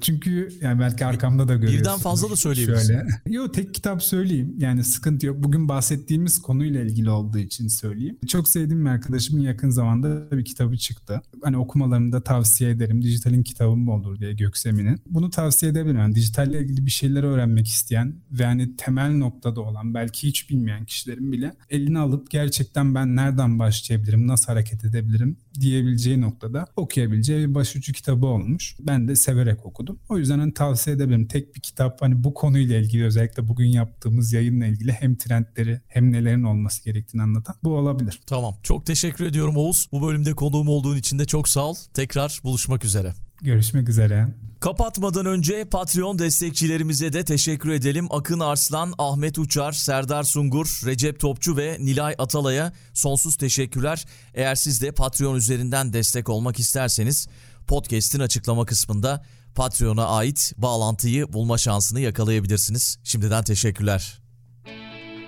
Çünkü 0.00 0.48
yani 0.60 0.80
belki 0.80 1.06
arkamda 1.06 1.48
da 1.48 1.54
görüyorsunuz. 1.54 1.80
Birden 1.80 1.98
fazla 1.98 2.30
da 2.30 2.36
söyleyebilirsin. 2.36 2.86
Şöyle. 2.86 3.06
Yo 3.36 3.52
tek 3.52 3.74
kitap 3.74 4.02
söyleyeyim. 4.02 4.54
Yani 4.58 4.84
sıkıntı 4.84 5.26
yok. 5.26 5.36
Bugün 5.42 5.68
bahsettiğimiz 5.68 6.42
konuyla 6.42 6.80
ilgili 6.80 7.10
olduğu 7.10 7.38
için 7.38 7.68
söyleyeyim. 7.68 8.18
Çok 8.28 8.48
sevdiğim 8.48 8.84
bir 8.84 8.90
arkadaşımın 8.90 9.42
yakın 9.42 9.70
zamanda 9.70 10.30
bir 10.38 10.44
kitabı 10.44 10.76
çıktı. 10.76 11.22
Hani 11.42 11.56
okumalarını 11.56 12.12
da 12.12 12.22
tavsiye 12.22 12.70
ederim. 12.70 13.02
Dijitalin 13.02 13.42
kitabı 13.42 13.76
mı 13.76 13.92
olur 13.94 14.20
diye 14.20 14.32
Göksemin'in. 14.32 15.00
Bunu 15.06 15.30
tavsiye 15.30 15.72
edebilirim. 15.72 15.98
Yani 15.98 16.14
dijitalle 16.14 16.60
ilgili 16.60 16.86
bir 16.86 16.90
şeyler 16.90 17.22
öğrenmek 17.22 17.68
isteyen 17.68 18.14
ve 18.30 18.44
hani 18.44 18.76
temel 18.76 19.16
noktada 19.16 19.60
olan 19.60 19.94
belki 19.94 20.28
hiç 20.28 20.50
bilmeyen 20.50 20.84
kişilerin 20.84 21.32
bile 21.32 21.52
elini 21.70 21.98
alıp 21.98 22.30
gerçekten 22.30 22.94
ben 22.94 23.16
nereden 23.16 23.58
başlayabilirim, 23.58 24.26
nasıl 24.26 24.46
hareket 24.46 24.84
edebilirim 24.88 25.36
diyebileceği 25.60 26.20
noktada 26.20 26.66
okuyabileceği 26.76 27.48
bir 27.48 27.54
başucu 27.54 27.92
kitabı 27.92 28.26
olmuş. 28.26 28.76
Ben 28.80 29.08
de 29.08 29.16
severek 29.16 29.66
okudum. 29.66 29.98
O 30.08 30.18
yüzden 30.18 30.38
hani 30.38 30.54
tavsiye 30.54 30.96
edebilirim. 30.96 31.26
Tek 31.26 31.54
bir 31.54 31.60
kitap 31.60 32.02
hani 32.02 32.24
bu 32.24 32.34
konuyla 32.34 32.78
ilgili 32.78 33.04
özellikle 33.04 33.48
bugün 33.48 33.66
yaptığımız 33.66 34.32
yayınla 34.32 34.66
ilgili 34.66 34.92
hem 34.92 35.16
trendleri 35.16 35.80
hem 35.86 36.12
nelerin 36.12 36.42
olması 36.42 36.84
gerektiğini 36.84 37.22
anlatan 37.22 37.56
bu 37.62 37.70
olabilir. 37.70 38.20
Tamam. 38.26 38.56
Çok 38.62 38.86
teşekkür 38.86 39.26
ediyorum 39.26 39.56
Oğuz. 39.56 39.88
Bu 39.92 40.06
bölümde 40.06 40.34
konuğum 40.34 40.68
olduğun 40.68 40.96
için 40.96 41.18
de 41.18 41.24
çok 41.24 41.48
sağ 41.48 41.66
ol. 41.66 41.74
Tekrar 41.94 42.40
buluşmak 42.44 42.84
üzere. 42.84 43.14
Görüşmek 43.42 43.88
üzere. 43.88 44.28
Kapatmadan 44.60 45.26
önce 45.26 45.64
Patreon 45.64 46.18
destekçilerimize 46.18 47.12
de 47.12 47.24
teşekkür 47.24 47.70
edelim. 47.70 48.06
Akın 48.10 48.40
Arslan, 48.40 48.94
Ahmet 48.98 49.38
Uçar, 49.38 49.72
Serdar 49.72 50.22
Sungur, 50.22 50.80
Recep 50.84 51.20
Topçu 51.20 51.56
ve 51.56 51.76
Nilay 51.80 52.14
Atalay'a 52.18 52.72
sonsuz 52.94 53.36
teşekkürler. 53.36 54.04
Eğer 54.34 54.54
siz 54.54 54.82
de 54.82 54.92
Patreon 54.92 55.34
üzerinden 55.34 55.92
destek 55.92 56.28
olmak 56.28 56.58
isterseniz 56.58 57.28
podcast'in 57.66 58.20
açıklama 58.20 58.66
kısmında 58.66 59.24
Patreon'a 59.54 60.06
ait 60.06 60.52
bağlantıyı 60.56 61.32
bulma 61.32 61.58
şansını 61.58 62.00
yakalayabilirsiniz. 62.00 62.98
Şimdiden 63.04 63.44
teşekkürler. 63.44 64.27